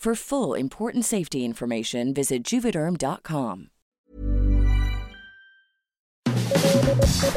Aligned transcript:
For 0.00 0.14
full 0.14 0.54
important 0.54 1.04
safety 1.04 1.44
information, 1.44 2.14
visit 2.14 2.42
juvederm.com. 2.42 3.68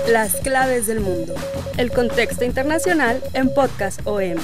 Las 0.08 0.39
claves 0.39 0.88
del 0.88 1.02
mundo. 1.02 1.36
El 1.78 1.92
contexto 1.92 2.45
internacional 2.45 3.22
en 3.33 3.53
Podcast 3.53 4.00
OM. 4.05 4.38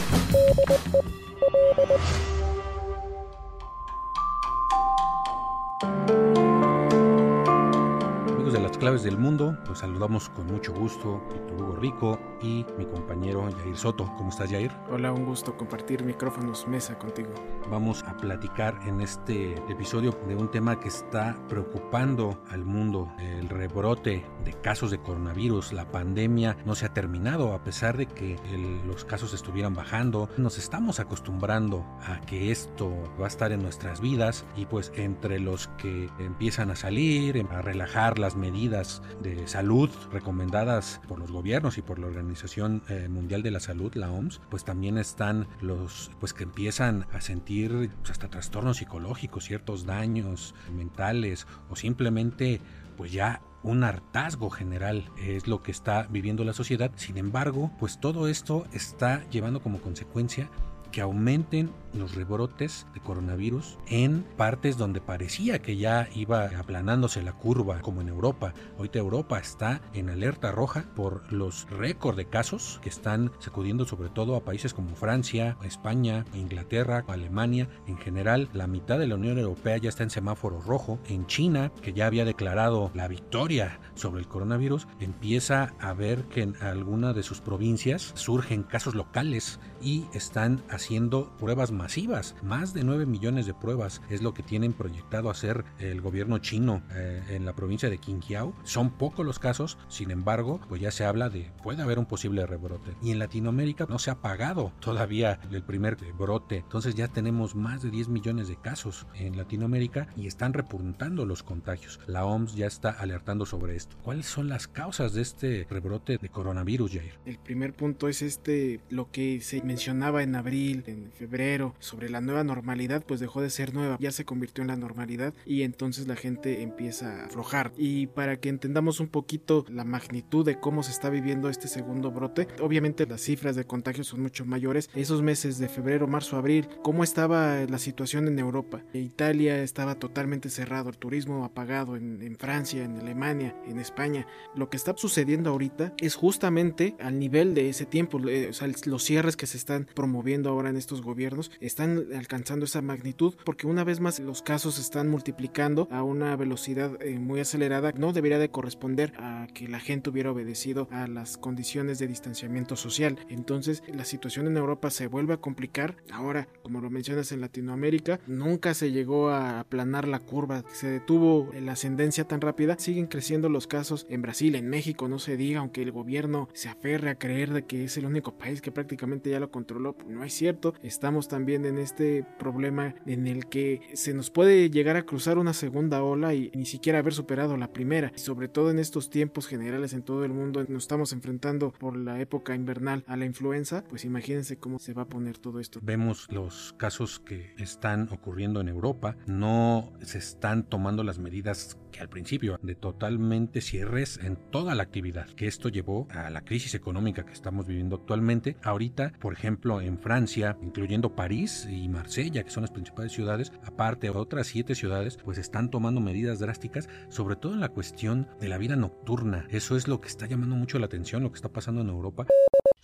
Claves 8.79 9.03
del 9.03 9.17
mundo, 9.17 9.57
pues 9.65 9.79
saludamos 9.79 10.29
con 10.29 10.47
mucho 10.47 10.71
gusto 10.71 11.21
Víctor 11.33 11.61
Hugo 11.61 11.75
Rico 11.75 12.19
y 12.41 12.65
mi 12.77 12.85
compañero 12.85 13.49
Jair 13.61 13.75
Soto. 13.75 14.05
¿Cómo 14.17 14.29
estás, 14.29 14.49
Jair? 14.49 14.71
Hola, 14.89 15.11
un 15.11 15.25
gusto 15.25 15.57
compartir 15.57 16.05
micrófonos 16.05 16.65
mesa 16.65 16.97
contigo. 16.97 17.29
Vamos 17.69 18.03
a 18.03 18.15
platicar 18.15 18.79
en 18.87 19.01
este 19.01 19.55
episodio 19.69 20.17
de 20.29 20.35
un 20.37 20.49
tema 20.49 20.79
que 20.79 20.87
está 20.87 21.37
preocupando 21.49 22.41
al 22.49 22.63
mundo, 22.63 23.11
el 23.19 23.49
rebrote 23.49 24.25
de 24.45 24.53
casos 24.53 24.91
de 24.91 24.99
coronavirus. 25.01 25.73
La 25.73 25.91
pandemia 25.91 26.55
no 26.65 26.73
se 26.73 26.85
ha 26.85 26.93
terminado 26.93 27.51
a 27.53 27.61
pesar 27.61 27.97
de 27.97 28.05
que 28.05 28.35
el- 28.53 28.87
los 28.87 29.03
casos 29.03 29.33
estuvieran 29.33 29.73
bajando. 29.75 30.29
Nos 30.37 30.57
estamos 30.57 31.01
acostumbrando 31.01 31.83
a 32.07 32.21
que 32.21 32.49
esto 32.49 32.89
va 33.19 33.25
a 33.25 33.27
estar 33.27 33.51
en 33.51 33.61
nuestras 33.61 33.99
vidas 33.99 34.45
y 34.55 34.65
pues 34.67 34.93
entre 34.95 35.37
los 35.39 35.67
que 35.77 36.09
empiezan 36.17 36.71
a 36.71 36.77
salir, 36.77 37.45
a 37.51 37.61
relajar 37.61 38.17
las 38.19 38.37
medidas 38.37 38.68
de 38.69 39.47
salud 39.47 39.89
recomendadas 40.11 41.01
por 41.07 41.19
los 41.19 41.31
gobiernos 41.31 41.77
y 41.77 41.81
por 41.81 41.99
la 41.99 42.07
Organización 42.07 42.81
eh, 42.89 43.07
Mundial 43.09 43.43
de 43.43 43.51
la 43.51 43.59
Salud, 43.59 43.93
la 43.95 44.11
OMS, 44.11 44.41
pues 44.49 44.63
también 44.63 44.97
están 44.97 45.47
los 45.61 46.11
pues 46.19 46.33
que 46.33 46.43
empiezan 46.43 47.05
a 47.13 47.21
sentir 47.21 47.91
pues, 47.99 48.11
hasta 48.11 48.29
trastornos 48.29 48.77
psicológicos, 48.77 49.45
ciertos 49.45 49.85
daños 49.85 50.55
mentales 50.75 51.47
o 51.69 51.75
simplemente 51.75 52.61
pues 52.97 53.11
ya 53.11 53.41
un 53.63 53.83
hartazgo 53.83 54.49
general 54.49 55.09
es 55.17 55.47
lo 55.47 55.63
que 55.63 55.71
está 55.71 56.07
viviendo 56.09 56.43
la 56.43 56.53
sociedad. 56.53 56.91
Sin 56.95 57.17
embargo, 57.17 57.71
pues 57.79 57.99
todo 57.99 58.27
esto 58.27 58.65
está 58.73 59.27
llevando 59.29 59.61
como 59.61 59.79
consecuencia 59.79 60.49
que 60.91 61.01
aumenten 61.01 61.71
los 61.93 62.15
rebrotes 62.15 62.85
de 62.93 62.99
coronavirus 62.99 63.77
en 63.87 64.23
partes 64.37 64.77
donde 64.77 65.01
parecía 65.01 65.59
que 65.59 65.77
ya 65.77 66.07
iba 66.13 66.45
aplanándose 66.57 67.21
la 67.21 67.33
curva, 67.33 67.81
como 67.81 68.01
en 68.01 68.09
Europa. 68.09 68.53
Ahorita 68.77 68.99
Europa 68.99 69.39
está 69.39 69.81
en 69.93 70.09
alerta 70.09 70.51
roja 70.51 70.85
por 70.95 71.31
los 71.31 71.67
récords 71.69 72.17
de 72.17 72.25
casos 72.25 72.79
que 72.81 72.89
están 72.89 73.31
sacudiendo 73.39 73.85
sobre 73.85 74.09
todo 74.09 74.35
a 74.35 74.43
países 74.43 74.73
como 74.73 74.95
Francia, 74.95 75.57
España, 75.63 76.25
Inglaterra, 76.33 77.03
Alemania. 77.07 77.67
En 77.87 77.97
general, 77.97 78.49
la 78.53 78.67
mitad 78.67 78.99
de 78.99 79.07
la 79.07 79.15
Unión 79.15 79.37
Europea 79.37 79.77
ya 79.77 79.89
está 79.89 80.03
en 80.03 80.09
semáforo 80.09 80.61
rojo. 80.61 80.99
En 81.07 81.25
China, 81.27 81.71
que 81.81 81.93
ya 81.93 82.05
había 82.05 82.25
declarado 82.25 82.91
la 82.93 83.07
victoria 83.07 83.79
sobre 83.95 84.21
el 84.21 84.27
coronavirus, 84.27 84.87
empieza 84.99 85.73
a 85.79 85.93
ver 85.93 86.23
que 86.25 86.41
en 86.41 86.55
alguna 86.61 87.13
de 87.13 87.23
sus 87.23 87.41
provincias 87.41 88.11
surgen 88.15 88.63
casos 88.63 88.95
locales 88.95 89.59
y 89.81 90.05
están 90.13 90.61
haciendo 90.69 91.31
pruebas 91.37 91.71
masivas. 91.71 92.35
Más 92.41 92.73
de 92.73 92.83
9 92.83 93.05
millones 93.05 93.45
de 93.45 93.53
pruebas 93.53 94.01
es 94.09 94.21
lo 94.21 94.33
que 94.33 94.43
tienen 94.43 94.73
proyectado 94.73 95.29
hacer 95.29 95.65
el 95.79 96.01
gobierno 96.01 96.39
chino 96.39 96.81
eh, 96.91 97.21
en 97.29 97.45
la 97.45 97.53
provincia 97.53 97.89
de 97.89 97.97
Qinghai. 97.97 98.51
Son 98.63 98.91
pocos 98.91 99.25
los 99.25 99.39
casos, 99.39 99.77
sin 99.87 100.11
embargo, 100.11 100.59
pues 100.69 100.81
ya 100.81 100.91
se 100.91 101.05
habla 101.05 101.29
de 101.29 101.51
puede 101.63 101.81
haber 101.81 101.99
un 101.99 102.05
posible 102.05 102.45
rebrote. 102.45 102.95
Y 103.01 103.11
en 103.11 103.19
Latinoamérica 103.19 103.85
no 103.89 103.99
se 103.99 104.11
ha 104.11 104.21
pagado 104.21 104.71
todavía 104.79 105.39
el 105.51 105.63
primer 105.63 105.97
brote. 106.17 106.57
Entonces 106.57 106.95
ya 106.95 107.07
tenemos 107.07 107.55
más 107.55 107.81
de 107.81 107.89
10 107.89 108.09
millones 108.09 108.47
de 108.47 108.55
casos 108.55 109.07
en 109.15 109.37
Latinoamérica 109.37 110.07
y 110.15 110.27
están 110.27 110.53
repuntando 110.53 111.25
los 111.25 111.43
contagios. 111.43 111.99
La 112.07 112.25
OMS 112.25 112.55
ya 112.55 112.67
está 112.67 112.89
alertando 112.89 113.45
sobre 113.45 113.75
esto. 113.75 113.97
¿Cuáles 114.03 114.25
son 114.25 114.49
las 114.49 114.67
causas 114.67 115.13
de 115.13 115.21
este 115.21 115.67
rebrote 115.69 116.17
de 116.17 116.29
coronavirus, 116.29 116.93
Jair? 116.93 117.19
El 117.25 117.39
primer 117.39 117.73
punto 117.73 118.07
es 118.07 118.21
este, 118.21 118.81
lo 118.89 119.11
que 119.11 119.41
se 119.41 119.57
mencionaba 119.69 120.23
en 120.23 120.35
abril, 120.35 120.83
en 120.87 121.11
febrero, 121.11 121.75
sobre 121.77 122.09
la 122.09 122.21
nueva 122.21 122.43
normalidad, 122.43 123.03
pues 123.05 123.19
dejó 123.19 123.39
de 123.39 123.51
ser 123.51 123.75
nueva, 123.75 123.97
ya 123.99 124.11
se 124.11 124.25
convirtió 124.25 124.63
en 124.63 124.69
la 124.69 124.75
normalidad 124.75 125.31
y 125.45 125.61
entonces 125.61 126.07
la 126.07 126.15
gente 126.15 126.63
empieza 126.63 127.21
a 127.21 127.25
aflojar. 127.25 127.71
Y 127.77 128.07
para 128.07 128.39
que 128.39 128.49
entendamos 128.49 128.99
un 128.99 129.09
poquito 129.09 129.65
la 129.69 129.83
magnitud 129.83 130.43
de 130.43 130.59
cómo 130.59 130.81
se 130.81 130.89
está 130.89 131.11
viviendo 131.11 131.49
este 131.49 131.67
segundo 131.67 132.09
brote, 132.09 132.47
obviamente 132.59 133.05
las 133.05 133.21
cifras 133.21 133.55
de 133.55 133.65
contagios 133.65 134.07
son 134.07 134.21
mucho 134.21 134.43
mayores. 134.43 134.89
Esos 134.95 135.21
meses 135.21 135.59
de 135.59 135.69
febrero, 135.69 136.07
marzo, 136.07 136.35
abril, 136.35 136.67
¿cómo 136.81 137.03
estaba 137.03 137.63
la 137.65 137.77
situación 137.77 138.27
en 138.27 138.39
Europa? 138.39 138.81
Italia 138.93 139.61
estaba 139.61 139.99
totalmente 139.99 140.49
cerrado, 140.49 140.89
el 140.89 140.97
turismo 140.97 141.45
apagado 141.45 141.95
en, 141.95 142.23
en 142.23 142.37
Francia, 142.37 142.83
en 142.83 142.97
Alemania, 142.97 143.55
en 143.67 143.77
España. 143.77 144.25
Lo 144.55 144.71
que 144.71 144.77
está 144.77 144.95
sucediendo 144.97 145.51
ahorita 145.51 145.93
es 145.99 146.15
justamente 146.15 146.95
al 146.99 147.19
nivel 147.19 147.53
de 147.53 147.69
ese 147.69 147.85
tiempo, 147.85 148.19
eh, 148.27 148.47
o 148.49 148.53
sea, 148.53 148.67
los 148.85 149.03
cierres 149.03 149.37
que 149.37 149.45
se 149.45 149.58
están 149.59 149.87
promoviendo 149.93 150.49
ahora 150.49 150.69
en 150.69 150.77
estos 150.77 151.01
gobiernos 151.01 151.51
están 151.59 152.07
alcanzando 152.15 152.65
esa 152.65 152.81
magnitud 152.81 153.35
porque 153.45 153.67
una 153.67 153.83
vez 153.83 153.99
más 153.99 154.19
los 154.19 154.41
casos 154.41 154.79
están 154.79 155.07
multiplicando 155.09 155.87
a 155.91 156.03
una 156.03 156.35
velocidad 156.35 157.01
eh, 157.01 157.19
muy 157.19 157.39
acelerada. 157.39 157.91
No 157.95 158.13
debería 158.13 158.39
de 158.39 158.49
corresponder 158.49 159.13
a 159.17 159.47
que 159.53 159.67
la 159.67 159.79
gente 159.79 160.09
hubiera 160.09 160.31
obedecido 160.31 160.87
a 160.91 161.07
las 161.07 161.37
condiciones 161.37 161.99
de 161.99 162.07
distanciamiento 162.07 162.75
social. 162.75 163.17
Entonces 163.29 163.83
la 163.87 164.05
situación 164.05 164.47
en 164.47 164.57
Europa 164.57 164.89
se 164.89 165.07
vuelve 165.07 165.33
a 165.33 165.37
complicar. 165.37 165.97
Ahora, 166.11 166.47
como 166.63 166.81
lo 166.81 166.89
mencionas 166.89 167.31
en 167.31 167.41
Latinoamérica, 167.41 168.19
nunca 168.27 168.73
se 168.73 168.91
llegó 168.91 169.29
a 169.29 169.59
aplanar 169.59 170.07
la 170.07 170.19
curva, 170.19 170.63
se 170.71 170.87
detuvo 170.87 171.51
la 171.59 171.73
ascendencia 171.73 172.25
tan 172.25 172.41
rápida. 172.41 172.77
Siguen 172.79 173.07
creciendo 173.07 173.49
los 173.49 173.67
casos 173.67 174.05
en 174.09 174.21
Brasil, 174.21 174.55
en 174.55 174.69
México, 174.69 175.07
no 175.07 175.19
se 175.19 175.37
diga, 175.37 175.59
aunque 175.59 175.81
el 175.81 175.91
gobierno 175.91 176.49
se 176.53 176.69
aferre 176.69 177.09
a 177.09 177.15
creer 177.15 177.51
de 177.53 177.65
que 177.65 177.83
es 177.85 177.97
el 177.97 178.05
único 178.05 178.37
país 178.37 178.61
que 178.61 178.71
prácticamente 178.71 179.29
ya 179.29 179.39
lo 179.39 179.48
controló, 179.49 179.93
pues 179.93 180.09
no 180.09 180.23
es 180.23 180.33
cierto. 180.33 180.73
Estamos 180.83 181.27
también 181.27 181.65
en 181.65 181.77
este 181.77 182.25
problema 182.37 182.95
en 183.05 183.27
el 183.27 183.47
que 183.47 183.81
se 183.93 184.13
nos 184.13 184.29
puede 184.29 184.69
llegar 184.69 184.95
a 184.95 185.03
cruzar 185.03 185.37
una 185.37 185.53
segunda 185.53 186.03
ola 186.03 186.33
y 186.33 186.51
ni 186.55 186.65
siquiera 186.65 186.99
haber 186.99 187.13
superado 187.13 187.57
la 187.57 187.73
primera. 187.73 188.11
Y 188.15 188.19
sobre 188.19 188.47
todo 188.47 188.71
en 188.71 188.79
estos 188.79 189.09
tiempos 189.09 189.47
generales 189.47 189.93
en 189.93 190.03
todo 190.03 190.25
el 190.25 190.31
mundo 190.31 190.65
nos 190.67 190.83
estamos 190.83 191.13
enfrentando 191.13 191.71
por 191.71 191.97
la 191.97 192.19
época 192.19 192.55
invernal 192.55 193.03
a 193.07 193.17
la 193.17 193.25
influenza, 193.25 193.83
pues 193.89 194.05
imagínense 194.05 194.57
cómo 194.57 194.79
se 194.79 194.93
va 194.93 195.03
a 195.03 195.09
poner 195.09 195.37
todo 195.37 195.59
esto. 195.59 195.79
Vemos 195.81 196.27
los 196.31 196.73
casos 196.77 197.19
que 197.19 197.53
están 197.57 198.09
ocurriendo 198.11 198.61
en 198.61 198.69
Europa, 198.69 199.15
no 199.27 199.91
se 200.01 200.17
están 200.17 200.63
tomando 200.63 201.03
las 201.03 201.19
medidas 201.19 201.77
que 201.91 201.99
al 201.99 202.09
principio 202.09 202.59
de 202.61 202.75
totalmente 202.75 203.61
cierres 203.61 204.19
en 204.21 204.35
toda 204.35 204.75
la 204.75 204.83
actividad, 204.83 205.27
que 205.27 205.47
esto 205.47 205.69
llevó 205.69 206.07
a 206.11 206.29
la 206.29 206.41
crisis 206.41 206.75
económica 206.75 207.25
que 207.25 207.33
estamos 207.33 207.67
viviendo 207.67 207.95
actualmente. 207.97 208.55
Ahorita, 208.63 209.13
por 209.19 209.33
ejemplo, 209.39 209.81
en 209.81 209.97
Francia, 209.97 210.57
incluyendo 210.61 211.15
París 211.15 211.67
y 211.69 211.87
Marsella, 211.87 212.43
que 212.43 212.51
son 212.51 212.61
las 212.61 212.71
principales 212.71 213.13
ciudades, 213.13 213.51
aparte 213.63 214.09
otras 214.09 214.47
siete 214.47 214.75
ciudades, 214.75 215.17
pues 215.23 215.37
están 215.37 215.69
tomando 215.69 216.01
medidas 216.01 216.39
drásticas, 216.39 216.89
sobre 217.09 217.35
todo 217.35 217.53
en 217.53 217.61
la 217.61 217.69
cuestión 217.69 218.27
de 218.39 218.49
la 218.49 218.57
vida 218.57 218.75
nocturna. 218.75 219.47
Eso 219.49 219.77
es 219.77 219.87
lo 219.87 220.01
que 220.01 220.09
está 220.09 220.27
llamando 220.27 220.55
mucho 220.55 220.77
la 220.77 220.87
atención, 220.87 221.23
lo 221.23 221.31
que 221.31 221.37
está 221.37 221.49
pasando 221.49 221.81
en 221.81 221.89
Europa. 221.89 222.27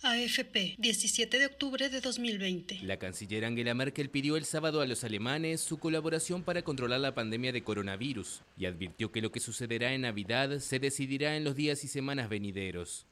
AFP, 0.02 0.76
17 0.78 1.38
de 1.38 1.46
octubre 1.46 1.88
de 1.88 2.00
2020. 2.00 2.80
La 2.82 2.98
canciller 2.98 3.44
Angela 3.44 3.74
Merkel 3.74 4.08
pidió 4.08 4.36
el 4.36 4.44
sábado 4.44 4.80
a 4.80 4.86
los 4.86 5.04
alemanes 5.04 5.60
su 5.60 5.78
colaboración 5.78 6.42
para 6.42 6.62
controlar 6.62 7.00
la 7.00 7.14
pandemia 7.14 7.52
de 7.52 7.62
coronavirus 7.62 8.42
y 8.56 8.66
advirtió 8.66 9.10
que 9.10 9.20
lo 9.20 9.32
que 9.32 9.40
sucederá 9.40 9.92
en 9.92 10.02
Navidad 10.02 10.58
se 10.60 10.78
decidirá 10.78 11.36
en 11.36 11.44
los 11.44 11.56
días 11.56 11.82
y 11.84 11.88
semanas 11.88 12.28
venideros. 12.28 13.06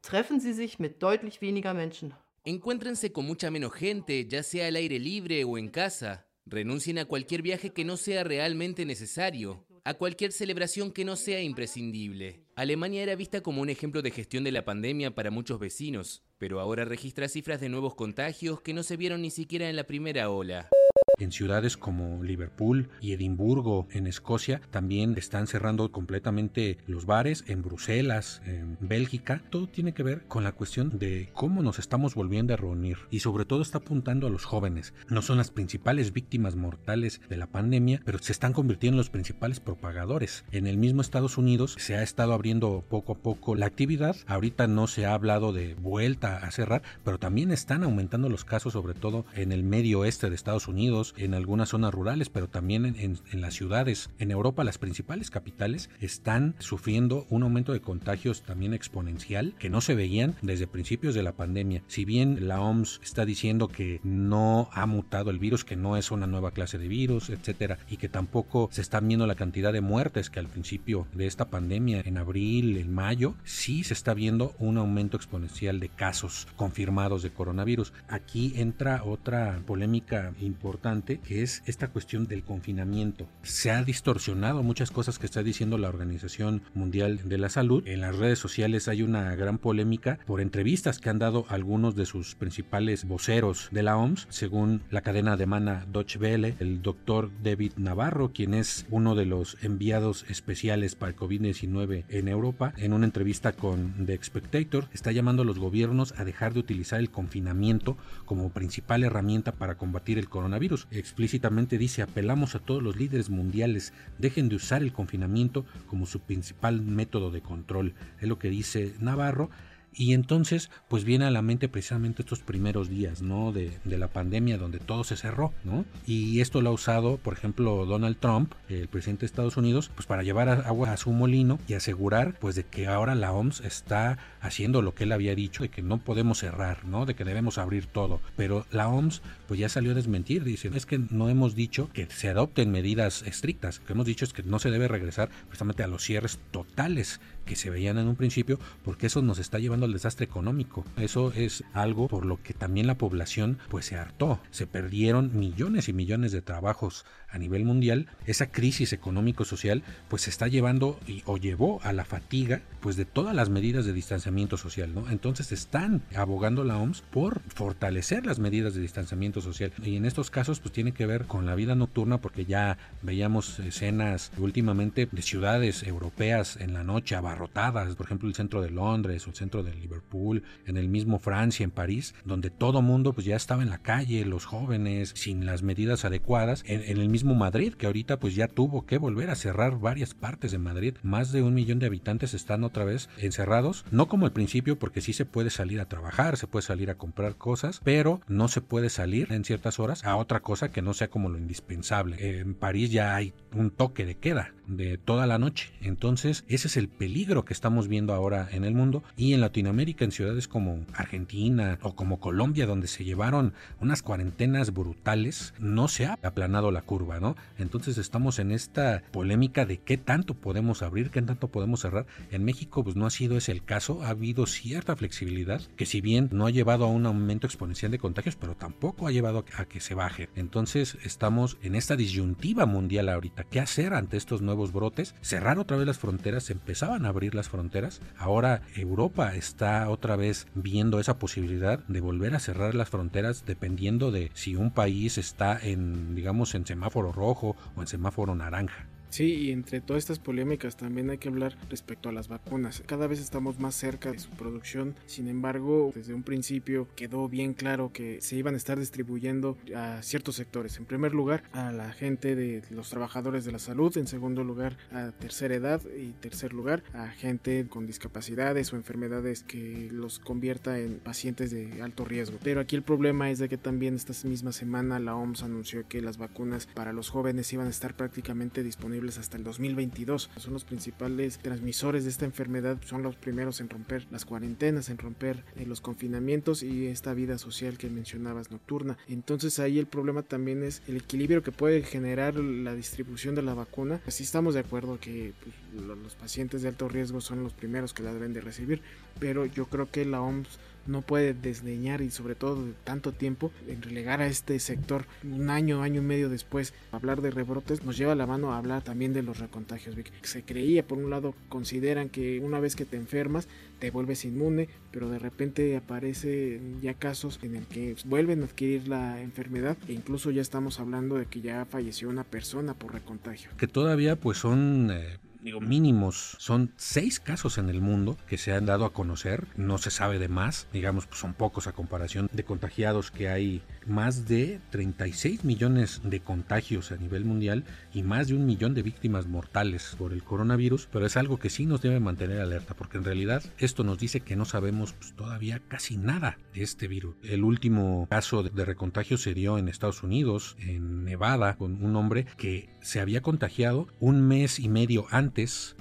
Treffen 0.00 0.40
Sie 0.40 0.54
sich 0.54 0.78
mit 0.78 1.00
deutlich 1.00 1.40
weniger 1.40 1.74
Menschen. 1.74 2.14
Encuéntrense 2.48 3.12
con 3.12 3.26
mucha 3.26 3.50
menos 3.50 3.74
gente, 3.74 4.26
ya 4.26 4.42
sea 4.42 4.68
al 4.68 4.76
aire 4.76 4.98
libre 4.98 5.44
o 5.44 5.58
en 5.58 5.68
casa. 5.68 6.28
Renuncien 6.46 6.98
a 6.98 7.04
cualquier 7.04 7.42
viaje 7.42 7.74
que 7.74 7.84
no 7.84 7.98
sea 7.98 8.24
realmente 8.24 8.86
necesario, 8.86 9.66
a 9.84 9.92
cualquier 9.92 10.32
celebración 10.32 10.90
que 10.90 11.04
no 11.04 11.16
sea 11.16 11.42
imprescindible. 11.42 12.46
Alemania 12.56 13.02
era 13.02 13.16
vista 13.16 13.42
como 13.42 13.60
un 13.60 13.68
ejemplo 13.68 14.00
de 14.00 14.12
gestión 14.12 14.44
de 14.44 14.52
la 14.52 14.64
pandemia 14.64 15.14
para 15.14 15.30
muchos 15.30 15.60
vecinos, 15.60 16.22
pero 16.38 16.58
ahora 16.58 16.86
registra 16.86 17.28
cifras 17.28 17.60
de 17.60 17.68
nuevos 17.68 17.94
contagios 17.94 18.62
que 18.62 18.72
no 18.72 18.82
se 18.82 18.96
vieron 18.96 19.20
ni 19.20 19.30
siquiera 19.30 19.68
en 19.68 19.76
la 19.76 19.84
primera 19.84 20.30
ola. 20.30 20.70
En 21.18 21.32
ciudades 21.32 21.76
como 21.76 22.22
Liverpool 22.22 22.88
y 23.00 23.12
Edimburgo, 23.12 23.88
en 23.90 24.06
Escocia, 24.06 24.60
también 24.70 25.14
están 25.16 25.46
cerrando 25.46 25.90
completamente 25.90 26.78
los 26.86 27.06
bares. 27.06 27.44
En 27.46 27.62
Bruselas, 27.62 28.40
en 28.46 28.76
Bélgica, 28.80 29.42
todo 29.50 29.68
tiene 29.68 29.94
que 29.94 30.02
ver 30.02 30.24
con 30.28 30.44
la 30.44 30.52
cuestión 30.52 30.98
de 30.98 31.30
cómo 31.32 31.62
nos 31.62 31.78
estamos 31.78 32.14
volviendo 32.14 32.54
a 32.54 32.56
reunir. 32.56 32.98
Y 33.10 33.20
sobre 33.20 33.44
todo 33.44 33.62
está 33.62 33.78
apuntando 33.78 34.26
a 34.26 34.30
los 34.30 34.44
jóvenes. 34.44 34.94
No 35.08 35.22
son 35.22 35.38
las 35.38 35.50
principales 35.50 36.12
víctimas 36.12 36.56
mortales 36.56 37.20
de 37.28 37.36
la 37.36 37.46
pandemia, 37.46 38.00
pero 38.04 38.18
se 38.18 38.32
están 38.32 38.52
convirtiendo 38.52 38.94
en 38.94 38.98
los 38.98 39.10
principales 39.10 39.60
propagadores. 39.60 40.44
En 40.52 40.66
el 40.66 40.76
mismo 40.76 41.00
Estados 41.00 41.38
Unidos 41.38 41.74
se 41.78 41.96
ha 41.96 42.02
estado 42.02 42.32
abriendo 42.32 42.84
poco 42.88 43.12
a 43.12 43.18
poco 43.18 43.54
la 43.54 43.66
actividad. 43.66 44.16
Ahorita 44.26 44.66
no 44.66 44.86
se 44.86 45.06
ha 45.06 45.14
hablado 45.14 45.52
de 45.52 45.74
vuelta 45.74 46.38
a 46.38 46.50
cerrar, 46.50 46.82
pero 47.04 47.18
también 47.18 47.50
están 47.50 47.82
aumentando 47.82 48.28
los 48.28 48.44
casos, 48.44 48.72
sobre 48.72 48.94
todo 48.94 49.24
en 49.34 49.52
el 49.52 49.64
medio 49.64 50.00
oeste 50.00 50.28
de 50.28 50.34
Estados 50.34 50.68
Unidos 50.68 51.07
en 51.16 51.34
algunas 51.34 51.70
zonas 51.70 51.92
rurales, 51.92 52.28
pero 52.28 52.48
también 52.48 52.84
en, 52.86 53.18
las 53.40 53.54
ciudades. 53.54 54.10
En 54.18 54.30
Europa 54.30 54.64
las 54.64 54.78
principales 54.78 55.30
capitales 55.30 55.90
están 56.00 56.54
sufriendo 56.58 57.26
un 57.30 57.42
aumento 57.42 57.72
de 57.72 57.80
contagios 57.80 58.42
también 58.42 58.74
exponencial 58.74 59.54
que 59.58 59.70
no 59.70 59.80
se 59.80 59.94
veían 59.94 60.36
desde 60.42 60.66
principios 60.66 61.14
de 61.14 61.22
la 61.22 61.32
pandemia. 61.32 61.82
Si 61.86 62.04
bien 62.04 62.48
la 62.48 62.60
OMS 62.60 63.00
está 63.02 63.24
diciendo 63.24 63.68
que 63.68 64.00
no 64.02 64.68
ha 64.72 64.86
mutado 64.86 65.30
el 65.30 65.38
virus, 65.38 65.64
que 65.64 65.76
no 65.76 65.96
es 65.96 66.10
una 66.10 66.26
nueva 66.26 66.50
clase 66.50 66.78
de 66.78 66.88
virus, 66.88 67.30
etcétera, 67.30 67.78
y 67.88 67.96
que 67.96 68.08
tampoco 68.08 68.68
se 68.72 68.80
están 68.80 69.08
viendo 69.08 69.26
la 69.26 69.34
cantidad 69.34 69.72
de 69.72 69.80
muertes 69.80 70.30
que 70.30 70.40
al 70.40 70.48
principio 70.48 71.06
de 71.14 71.26
esta 71.26 71.46
pandemia, 71.46 72.02
en 72.04 72.18
abril, 72.18 72.76
en 72.76 72.92
mayo, 72.92 73.34
sí 73.44 73.84
se 73.84 73.94
está 73.94 74.14
viendo 74.14 74.54
un 74.58 74.78
aumento 74.78 75.16
exponencial 75.16 75.80
de 75.80 75.88
casos 75.88 76.48
confirmados 76.56 77.22
de 77.22 77.30
coronavirus. 77.30 77.92
Aquí 78.08 78.52
entra 78.56 79.02
otra 79.04 79.60
polémica 79.66 80.32
importante 80.40 80.97
que 81.02 81.42
es 81.42 81.62
esta 81.66 81.88
cuestión 81.88 82.26
del 82.26 82.42
confinamiento. 82.42 83.26
Se 83.42 83.70
ha 83.70 83.82
distorsionado 83.82 84.62
muchas 84.62 84.90
cosas 84.90 85.18
que 85.18 85.26
está 85.26 85.42
diciendo 85.42 85.78
la 85.78 85.88
Organización 85.88 86.62
Mundial 86.74 87.20
de 87.28 87.38
la 87.38 87.48
Salud. 87.48 87.86
En 87.86 88.00
las 88.00 88.16
redes 88.16 88.38
sociales 88.38 88.88
hay 88.88 89.02
una 89.02 89.34
gran 89.36 89.58
polémica 89.58 90.18
por 90.26 90.40
entrevistas 90.40 90.98
que 90.98 91.10
han 91.10 91.18
dado 91.18 91.46
algunos 91.48 91.94
de 91.94 92.06
sus 92.06 92.34
principales 92.34 93.04
voceros 93.06 93.68
de 93.70 93.82
la 93.82 93.96
OMS, 93.96 94.26
según 94.30 94.82
la 94.90 95.02
cadena 95.02 95.36
de 95.36 95.46
mana 95.46 95.86
Deutsche 95.90 96.18
Welle, 96.18 96.56
el 96.58 96.82
doctor 96.82 97.30
David 97.42 97.72
Navarro, 97.76 98.32
quien 98.32 98.54
es 98.54 98.86
uno 98.90 99.14
de 99.14 99.26
los 99.26 99.56
enviados 99.62 100.24
especiales 100.28 100.94
para 100.96 101.12
el 101.12 101.16
COVID-19 101.16 102.04
en 102.08 102.28
Europa, 102.28 102.72
en 102.76 102.92
una 102.92 103.06
entrevista 103.06 103.52
con 103.52 104.06
The 104.06 104.18
Spectator, 104.22 104.88
está 104.92 105.12
llamando 105.12 105.42
a 105.42 105.46
los 105.46 105.58
gobiernos 105.58 106.14
a 106.18 106.24
dejar 106.24 106.54
de 106.54 106.60
utilizar 106.60 107.00
el 107.00 107.10
confinamiento 107.10 107.96
como 108.24 108.50
principal 108.50 109.04
herramienta 109.04 109.52
para 109.52 109.76
combatir 109.76 110.18
el 110.18 110.28
coronavirus 110.28 110.87
explícitamente 110.90 111.78
dice 111.78 112.02
apelamos 112.02 112.54
a 112.54 112.58
todos 112.58 112.82
los 112.82 112.96
líderes 112.96 113.30
mundiales, 113.30 113.92
dejen 114.18 114.48
de 114.48 114.56
usar 114.56 114.82
el 114.82 114.92
confinamiento 114.92 115.64
como 115.86 116.06
su 116.06 116.20
principal 116.20 116.80
método 116.82 117.30
de 117.30 117.40
control. 117.40 117.94
Es 118.20 118.28
lo 118.28 118.38
que 118.38 118.50
dice 118.50 118.94
Navarro 119.00 119.50
y 119.98 120.14
entonces, 120.14 120.70
pues 120.86 121.02
viene 121.02 121.24
a 121.24 121.30
la 121.30 121.42
mente 121.42 121.68
precisamente 121.68 122.22
estos 122.22 122.38
primeros 122.38 122.88
días, 122.88 123.20
¿no? 123.20 123.50
De, 123.52 123.76
de, 123.84 123.98
la 123.98 124.06
pandemia 124.06 124.56
donde 124.56 124.78
todo 124.78 125.02
se 125.02 125.16
cerró, 125.16 125.52
¿no? 125.64 125.84
Y 126.06 126.40
esto 126.40 126.60
lo 126.60 126.70
ha 126.70 126.72
usado, 126.72 127.16
por 127.16 127.32
ejemplo, 127.32 127.84
Donald 127.84 128.16
Trump, 128.20 128.52
el 128.68 128.86
presidente 128.86 129.22
de 129.22 129.26
Estados 129.26 129.56
Unidos, 129.56 129.90
pues 129.96 130.06
para 130.06 130.22
llevar 130.22 130.48
agua 130.48 130.92
a 130.92 130.96
su 130.96 131.10
molino 131.10 131.58
y 131.66 131.74
asegurar, 131.74 132.38
pues, 132.38 132.54
de 132.54 132.62
que 132.62 132.86
ahora 132.86 133.16
la 133.16 133.32
OMS 133.32 133.60
está 133.62 134.18
haciendo 134.40 134.82
lo 134.82 134.94
que 134.94 135.02
él 135.02 135.10
había 135.10 135.34
dicho, 135.34 135.64
de 135.64 135.68
que 135.68 135.82
no 135.82 135.98
podemos 135.98 136.38
cerrar, 136.38 136.84
¿no? 136.84 137.04
De 137.04 137.14
que 137.14 137.24
debemos 137.24 137.58
abrir 137.58 137.86
todo. 137.86 138.20
Pero 138.36 138.66
la 138.70 138.88
OMS, 138.88 139.20
pues 139.48 139.58
ya 139.58 139.68
salió 139.68 139.90
a 139.90 139.94
desmentir, 139.94 140.44
dicen, 140.44 140.74
es 140.74 140.86
que 140.86 141.00
no 141.10 141.28
hemos 141.28 141.56
dicho 141.56 141.90
que 141.92 142.06
se 142.06 142.28
adopten 142.28 142.70
medidas 142.70 143.22
estrictas, 143.22 143.80
lo 143.80 143.86
que 143.86 143.92
hemos 143.94 144.06
dicho 144.06 144.24
es 144.24 144.32
que 144.32 144.44
no 144.44 144.60
se 144.60 144.70
debe 144.70 144.86
regresar 144.86 145.28
precisamente 145.48 145.82
a 145.82 145.88
los 145.88 146.04
cierres 146.04 146.38
totales 146.52 147.20
que 147.44 147.56
se 147.56 147.70
veían 147.70 147.98
en 147.98 148.06
un 148.06 148.14
principio, 148.14 148.60
porque 148.84 149.06
eso 149.06 149.22
nos 149.22 149.38
está 149.38 149.58
llevando 149.58 149.87
desastre 149.92 150.24
económico. 150.24 150.84
Eso 150.96 151.32
es 151.32 151.64
algo 151.72 152.08
por 152.08 152.26
lo 152.26 152.42
que 152.42 152.54
también 152.54 152.86
la 152.86 152.98
población 152.98 153.58
pues 153.68 153.86
se 153.86 153.96
hartó. 153.96 154.40
Se 154.50 154.66
perdieron 154.66 155.38
millones 155.38 155.88
y 155.88 155.92
millones 155.92 156.32
de 156.32 156.42
trabajos 156.42 157.04
a 157.30 157.38
nivel 157.38 157.64
mundial. 157.64 158.06
Esa 158.26 158.50
crisis 158.50 158.92
económico-social 158.92 159.82
pues 160.08 160.22
se 160.22 160.30
está 160.30 160.48
llevando 160.48 160.98
o 161.24 161.36
llevó 161.36 161.80
a 161.82 161.92
la 161.92 162.04
fatiga 162.04 162.60
pues 162.80 162.96
de 162.96 163.04
todas 163.04 163.34
las 163.34 163.50
medidas 163.50 163.84
de 163.86 163.92
distanciamiento 163.92 164.56
social, 164.56 164.94
¿no? 164.94 165.10
Entonces 165.10 165.52
están 165.52 166.02
abogando 166.14 166.64
la 166.64 166.78
OMS 166.78 167.02
por 167.02 167.40
fortalecer 167.48 168.24
las 168.24 168.38
medidas 168.38 168.74
de 168.74 168.80
distanciamiento 168.80 169.40
social. 169.40 169.72
Y 169.82 169.96
en 169.96 170.04
estos 170.04 170.30
casos 170.30 170.60
pues 170.60 170.72
tiene 170.72 170.92
que 170.92 171.06
ver 171.06 171.24
con 171.24 171.46
la 171.46 171.54
vida 171.54 171.74
nocturna 171.74 172.18
porque 172.18 172.44
ya 172.44 172.78
veíamos 173.02 173.58
escenas 173.58 174.32
últimamente 174.38 175.08
de 175.10 175.22
ciudades 175.22 175.82
europeas 175.82 176.56
en 176.56 176.72
la 176.74 176.84
noche 176.84 177.16
abarrotadas 177.16 177.38
rotadas, 177.38 177.94
por 177.94 178.06
ejemplo 178.06 178.28
el 178.28 178.34
centro 178.34 178.60
de 178.60 178.70
Londres 178.70 179.26
o 179.26 179.30
el 179.30 179.36
centro 179.36 179.62
de 179.62 179.67
Liverpool, 179.74 180.42
en 180.66 180.76
el 180.76 180.88
mismo 180.88 181.18
Francia, 181.18 181.64
en 181.64 181.70
París, 181.70 182.14
donde 182.24 182.50
todo 182.50 182.82
mundo 182.82 183.12
pues 183.12 183.26
ya 183.26 183.36
estaba 183.36 183.62
en 183.62 183.70
la 183.70 183.78
calle, 183.78 184.24
los 184.24 184.44
jóvenes, 184.44 185.12
sin 185.14 185.46
las 185.46 185.62
medidas 185.62 186.04
adecuadas, 186.04 186.62
en, 186.66 186.82
el 186.82 187.08
mismo 187.08 187.34
Madrid, 187.34 187.74
que 187.74 187.86
ahorita 187.86 188.18
pues 188.18 188.34
ya 188.34 188.48
tuvo 188.48 188.86
que 188.86 188.98
volver 188.98 189.30
a 189.30 189.36
cerrar 189.36 189.78
varias 189.78 190.14
partes 190.14 190.52
de 190.52 190.58
Madrid, 190.58 190.94
más 191.02 191.32
de 191.32 191.42
un 191.42 191.54
millón 191.54 191.78
de 191.78 191.86
habitantes 191.86 192.34
están 192.34 192.64
otra 192.64 192.84
vez 192.84 193.08
encerrados, 193.18 193.84
no 193.90 194.08
como 194.08 194.26
al 194.26 194.32
principio 194.32 194.78
porque 194.78 195.00
sí 195.00 195.12
se 195.12 195.26
puede 195.26 195.50
salir 195.50 195.80
a 195.80 195.88
trabajar, 195.88 196.36
se 196.36 196.46
puede 196.46 196.62
salir 196.62 196.90
a 196.90 196.96
comprar 196.96 197.36
cosas, 197.36 197.80
pero 197.84 198.20
no 198.28 198.48
se 198.48 198.60
puede 198.60 198.90
salir 198.90 199.32
en 199.32 199.44
ciertas 199.44 199.78
horas 199.78 200.04
a 200.04 200.16
otra 200.16 200.40
cosa 200.40 200.70
que 200.70 200.82
no 200.82 200.94
sea 200.94 201.08
como 201.08 201.28
lo 201.28 201.38
indispensable. 201.38 202.40
En 202.40 202.54
París 202.54 202.90
ya 202.90 203.14
hay 203.14 203.32
un 203.54 203.70
toque 203.70 204.04
de 204.04 204.16
queda 204.16 204.52
de 204.68 204.98
toda 204.98 205.26
la 205.26 205.38
noche, 205.38 205.72
entonces 205.80 206.44
ese 206.46 206.68
es 206.68 206.76
el 206.76 206.88
peligro 206.88 207.44
que 207.44 207.52
estamos 207.52 207.88
viendo 207.88 208.14
ahora 208.14 208.48
en 208.52 208.64
el 208.64 208.74
mundo 208.74 209.02
y 209.16 209.32
en 209.32 209.40
Latinoamérica, 209.40 210.04
en 210.04 210.12
ciudades 210.12 210.46
como 210.46 210.86
Argentina 210.94 211.78
o 211.82 211.96
como 211.96 212.20
Colombia, 212.20 212.66
donde 212.66 212.86
se 212.86 213.04
llevaron 213.04 213.54
unas 213.80 214.02
cuarentenas 214.02 214.72
brutales, 214.72 215.54
no 215.58 215.88
se 215.88 216.06
ha 216.06 216.18
aplanado 216.22 216.70
la 216.70 216.82
curva, 216.82 217.18
¿no? 217.18 217.36
Entonces 217.58 217.98
estamos 217.98 218.38
en 218.38 218.52
esta 218.52 219.02
polémica 219.10 219.66
de 219.66 219.78
qué 219.78 219.96
tanto 219.98 220.34
podemos 220.34 220.82
abrir, 220.82 221.10
qué 221.10 221.22
tanto 221.22 221.48
podemos 221.48 221.80
cerrar. 221.80 222.06
En 222.30 222.44
México, 222.44 222.84
pues 222.84 222.96
no 222.96 223.06
ha 223.06 223.10
sido 223.10 223.36
ese 223.36 223.48
el 223.52 223.64
caso, 223.64 224.02
ha 224.02 224.10
habido 224.10 224.46
cierta 224.46 224.94
flexibilidad 224.96 225.62
que 225.76 225.86
si 225.86 226.00
bien 226.00 226.28
no 226.32 226.46
ha 226.46 226.50
llevado 226.50 226.84
a 226.84 226.88
un 226.88 227.06
aumento 227.06 227.46
exponencial 227.46 227.90
de 227.90 227.98
contagios, 227.98 228.36
pero 228.36 228.54
tampoco 228.54 229.06
ha 229.06 229.12
llevado 229.12 229.44
a 229.56 229.64
que 229.64 229.80
se 229.80 229.94
baje. 229.94 230.28
Entonces 230.36 230.98
estamos 231.02 231.56
en 231.62 231.74
esta 231.74 231.96
disyuntiva 231.96 232.66
mundial 232.66 233.08
ahorita. 233.08 233.44
¿Qué 233.44 233.60
hacer 233.60 233.94
ante 233.94 234.16
estos 234.16 234.42
nuevos 234.42 234.57
brotes? 234.72 235.14
Cerrar 235.20 235.58
otra 235.58 235.76
vez 235.76 235.86
las 235.86 235.98
fronteras, 235.98 236.50
empezaban 236.50 237.06
a 237.06 237.10
abrir 237.10 237.34
las 237.34 237.48
fronteras. 237.48 238.00
Ahora 238.16 238.62
Europa 238.74 239.34
está 239.34 239.88
otra 239.88 240.16
vez 240.16 240.46
viendo 240.54 241.00
esa 241.00 241.18
posibilidad 241.18 241.78
de 241.86 242.00
volver 242.00 242.34
a 242.34 242.40
cerrar 242.40 242.74
las 242.74 242.90
fronteras 242.90 243.44
dependiendo 243.46 244.10
de 244.10 244.30
si 244.34 244.56
un 244.56 244.70
país 244.70 245.18
está 245.18 245.58
en, 245.60 246.14
digamos, 246.14 246.54
en 246.54 246.66
semáforo 246.66 247.12
rojo 247.12 247.56
o 247.76 247.80
en 247.80 247.86
semáforo 247.86 248.34
naranja. 248.34 248.87
Sí, 249.10 249.34
y 249.34 249.52
entre 249.52 249.80
todas 249.80 250.02
estas 250.02 250.18
polémicas 250.18 250.76
también 250.76 251.10
hay 251.10 251.18
que 251.18 251.28
hablar 251.28 251.56
respecto 251.70 252.08
a 252.08 252.12
las 252.12 252.28
vacunas. 252.28 252.82
Cada 252.86 253.06
vez 253.06 253.20
estamos 253.20 253.58
más 253.58 253.74
cerca 253.74 254.12
de 254.12 254.18
su 254.18 254.30
producción, 254.30 254.94
sin 255.06 255.28
embargo, 255.28 255.92
desde 255.94 256.14
un 256.14 256.22
principio 256.22 256.88
quedó 256.94 257.28
bien 257.28 257.54
claro 257.54 257.90
que 257.92 258.20
se 258.20 258.36
iban 258.36 258.54
a 258.54 258.58
estar 258.58 258.78
distribuyendo 258.78 259.56
a 259.74 260.02
ciertos 260.02 260.36
sectores. 260.36 260.76
En 260.78 260.84
primer 260.84 261.14
lugar, 261.14 261.42
a 261.52 261.72
la 261.72 261.92
gente 261.92 262.36
de 262.36 262.62
los 262.70 262.90
trabajadores 262.90 263.44
de 263.44 263.52
la 263.52 263.58
salud, 263.58 263.96
en 263.96 264.06
segundo 264.06 264.44
lugar, 264.44 264.76
a 264.92 265.10
tercera 265.12 265.54
edad 265.54 265.80
y 265.96 266.12
tercer 266.12 266.52
lugar, 266.52 266.82
a 266.92 267.08
gente 267.08 267.66
con 267.68 267.86
discapacidades 267.86 268.72
o 268.72 268.76
enfermedades 268.76 269.42
que 269.42 269.88
los 269.90 270.18
convierta 270.18 270.78
en 270.78 270.98
pacientes 270.98 271.50
de 271.50 271.82
alto 271.82 272.04
riesgo. 272.04 272.38
Pero 272.42 272.60
aquí 272.60 272.76
el 272.76 272.82
problema 272.82 273.30
es 273.30 273.38
de 273.38 273.48
que 273.48 273.56
también 273.56 273.94
esta 273.94 274.12
misma 274.28 274.52
semana 274.52 274.98
la 274.98 275.16
OMS 275.16 275.42
anunció 275.42 275.88
que 275.88 276.02
las 276.02 276.18
vacunas 276.18 276.66
para 276.66 276.92
los 276.92 277.08
jóvenes 277.08 277.52
iban 277.52 277.68
a 277.68 277.70
estar 277.70 277.96
prácticamente 277.96 278.62
disponibles 278.62 278.97
disponibles 278.98 279.18
hasta 279.18 279.36
el 279.36 279.44
2022. 279.44 280.30
Son 280.36 280.52
los 280.52 280.64
principales 280.64 281.38
transmisores 281.38 282.04
de 282.04 282.10
esta 282.10 282.24
enfermedad, 282.24 282.78
son 282.84 283.02
los 283.02 283.16
primeros 283.16 283.60
en 283.60 283.68
romper 283.68 284.06
las 284.10 284.24
cuarentenas, 284.24 284.88
en 284.88 284.98
romper 284.98 285.44
eh, 285.56 285.66
los 285.66 285.80
confinamientos 285.80 286.62
y 286.62 286.86
esta 286.86 287.14
vida 287.14 287.38
social 287.38 287.78
que 287.78 287.88
mencionabas 287.90 288.50
nocturna. 288.50 288.98
Entonces 289.08 289.58
ahí 289.58 289.78
el 289.78 289.86
problema 289.86 290.22
también 290.22 290.62
es 290.62 290.82
el 290.88 290.96
equilibrio 290.96 291.42
que 291.42 291.52
puede 291.52 291.82
generar 291.82 292.34
la 292.36 292.74
distribución 292.74 293.34
de 293.34 293.42
la 293.42 293.54
vacuna. 293.54 294.00
Así 294.06 294.24
estamos 294.24 294.54
de 294.54 294.60
acuerdo 294.60 294.98
que 295.00 295.32
pues, 295.42 295.86
los 295.86 296.14
pacientes 296.14 296.62
de 296.62 296.68
alto 296.68 296.88
riesgo 296.88 297.20
son 297.20 297.42
los 297.42 297.52
primeros 297.52 297.94
que 297.94 298.02
la 298.02 298.12
deben 298.12 298.32
de 298.32 298.40
recibir, 298.40 298.82
pero 299.20 299.46
yo 299.46 299.66
creo 299.66 299.90
que 299.90 300.04
la 300.04 300.20
OMS 300.20 300.58
no 300.86 301.02
puede 301.02 301.34
desdeñar 301.34 302.00
y 302.00 302.10
sobre 302.10 302.34
todo 302.34 302.64
de 302.64 302.72
tanto 302.84 303.12
tiempo 303.12 303.50
en 303.66 303.82
relegar 303.82 304.20
a 304.20 304.26
este 304.26 304.58
sector 304.58 305.06
un 305.24 305.50
año, 305.50 305.82
año 305.82 306.00
y 306.00 306.04
medio 306.04 306.28
después. 306.28 306.74
Hablar 306.92 307.20
de 307.22 307.30
rebrotes 307.30 307.84
nos 307.84 307.96
lleva 307.96 308.14
la 308.14 308.26
mano 308.26 308.52
a 308.52 308.58
hablar 308.58 308.82
también 308.82 309.12
de 309.12 309.22
los 309.22 309.38
recontagios. 309.38 309.96
Se 310.22 310.42
creía, 310.42 310.86
por 310.86 310.98
un 310.98 311.10
lado, 311.10 311.34
consideran 311.48 312.08
que 312.08 312.40
una 312.40 312.60
vez 312.60 312.76
que 312.76 312.84
te 312.84 312.96
enfermas 312.96 313.48
te 313.78 313.90
vuelves 313.90 314.24
inmune, 314.24 314.68
pero 314.90 315.08
de 315.08 315.18
repente 315.18 315.76
aparecen 315.76 316.80
ya 316.82 316.94
casos 316.94 317.38
en 317.42 317.54
el 317.54 317.66
que 317.66 317.96
vuelven 318.04 318.42
a 318.42 318.46
adquirir 318.46 318.88
la 318.88 319.20
enfermedad 319.20 319.76
e 319.86 319.92
incluso 319.92 320.30
ya 320.30 320.42
estamos 320.42 320.80
hablando 320.80 321.16
de 321.16 321.26
que 321.26 321.40
ya 321.40 321.64
falleció 321.64 322.08
una 322.08 322.24
persona 322.24 322.74
por 322.74 322.92
recontagio. 322.92 323.50
Que 323.56 323.68
todavía 323.68 324.16
pues 324.16 324.38
son... 324.38 324.90
Eh, 324.90 325.18
digo, 325.40 325.60
mínimos. 325.60 326.36
Son 326.38 326.72
seis 326.76 327.20
casos 327.20 327.58
en 327.58 327.68
el 327.68 327.80
mundo 327.80 328.16
que 328.26 328.38
se 328.38 328.52
han 328.52 328.66
dado 328.66 328.84
a 328.84 328.92
conocer. 328.92 329.46
No 329.56 329.78
se 329.78 329.90
sabe 329.90 330.18
de 330.18 330.28
más. 330.28 330.66
Digamos, 330.72 331.06
pues 331.06 331.20
son 331.20 331.34
pocos 331.34 331.66
a 331.66 331.72
comparación 331.72 332.28
de 332.32 332.44
contagiados 332.44 333.10
que 333.10 333.28
hay. 333.28 333.62
Más 333.86 334.28
de 334.28 334.60
36 334.70 335.44
millones 335.44 336.00
de 336.04 336.20
contagios 336.20 336.92
a 336.92 336.96
nivel 336.96 337.24
mundial 337.24 337.64
y 337.94 338.02
más 338.02 338.28
de 338.28 338.34
un 338.34 338.44
millón 338.44 338.74
de 338.74 338.82
víctimas 338.82 339.26
mortales 339.26 339.94
por 339.98 340.12
el 340.12 340.22
coronavirus. 340.22 340.88
Pero 340.92 341.06
es 341.06 341.16
algo 341.16 341.38
que 341.38 341.50
sí 341.50 341.66
nos 341.66 341.80
debe 341.80 342.00
mantener 342.00 342.40
alerta 342.40 342.74
porque 342.74 342.98
en 342.98 343.04
realidad 343.04 343.42
esto 343.58 343.84
nos 343.84 343.98
dice 343.98 344.20
que 344.20 344.36
no 344.36 344.44
sabemos 344.44 344.92
pues, 344.92 345.14
todavía 345.14 345.60
casi 345.68 345.96
nada 345.96 346.38
de 346.54 346.62
este 346.62 346.88
virus. 346.88 347.16
El 347.22 347.44
último 347.44 348.06
caso 348.10 348.42
de 348.42 348.64
recontagio 348.64 349.16
se 349.16 349.34
dio 349.34 349.58
en 349.58 349.68
Estados 349.68 350.02
Unidos, 350.02 350.56
en 350.60 351.04
Nevada, 351.04 351.56
con 351.56 351.82
un 351.82 351.96
hombre 351.96 352.26
que 352.36 352.68
se 352.82 353.00
había 353.00 353.22
contagiado 353.22 353.88
un 354.00 354.26
mes 354.26 354.58
y 354.58 354.68
medio 354.68 355.06
antes 355.10 355.27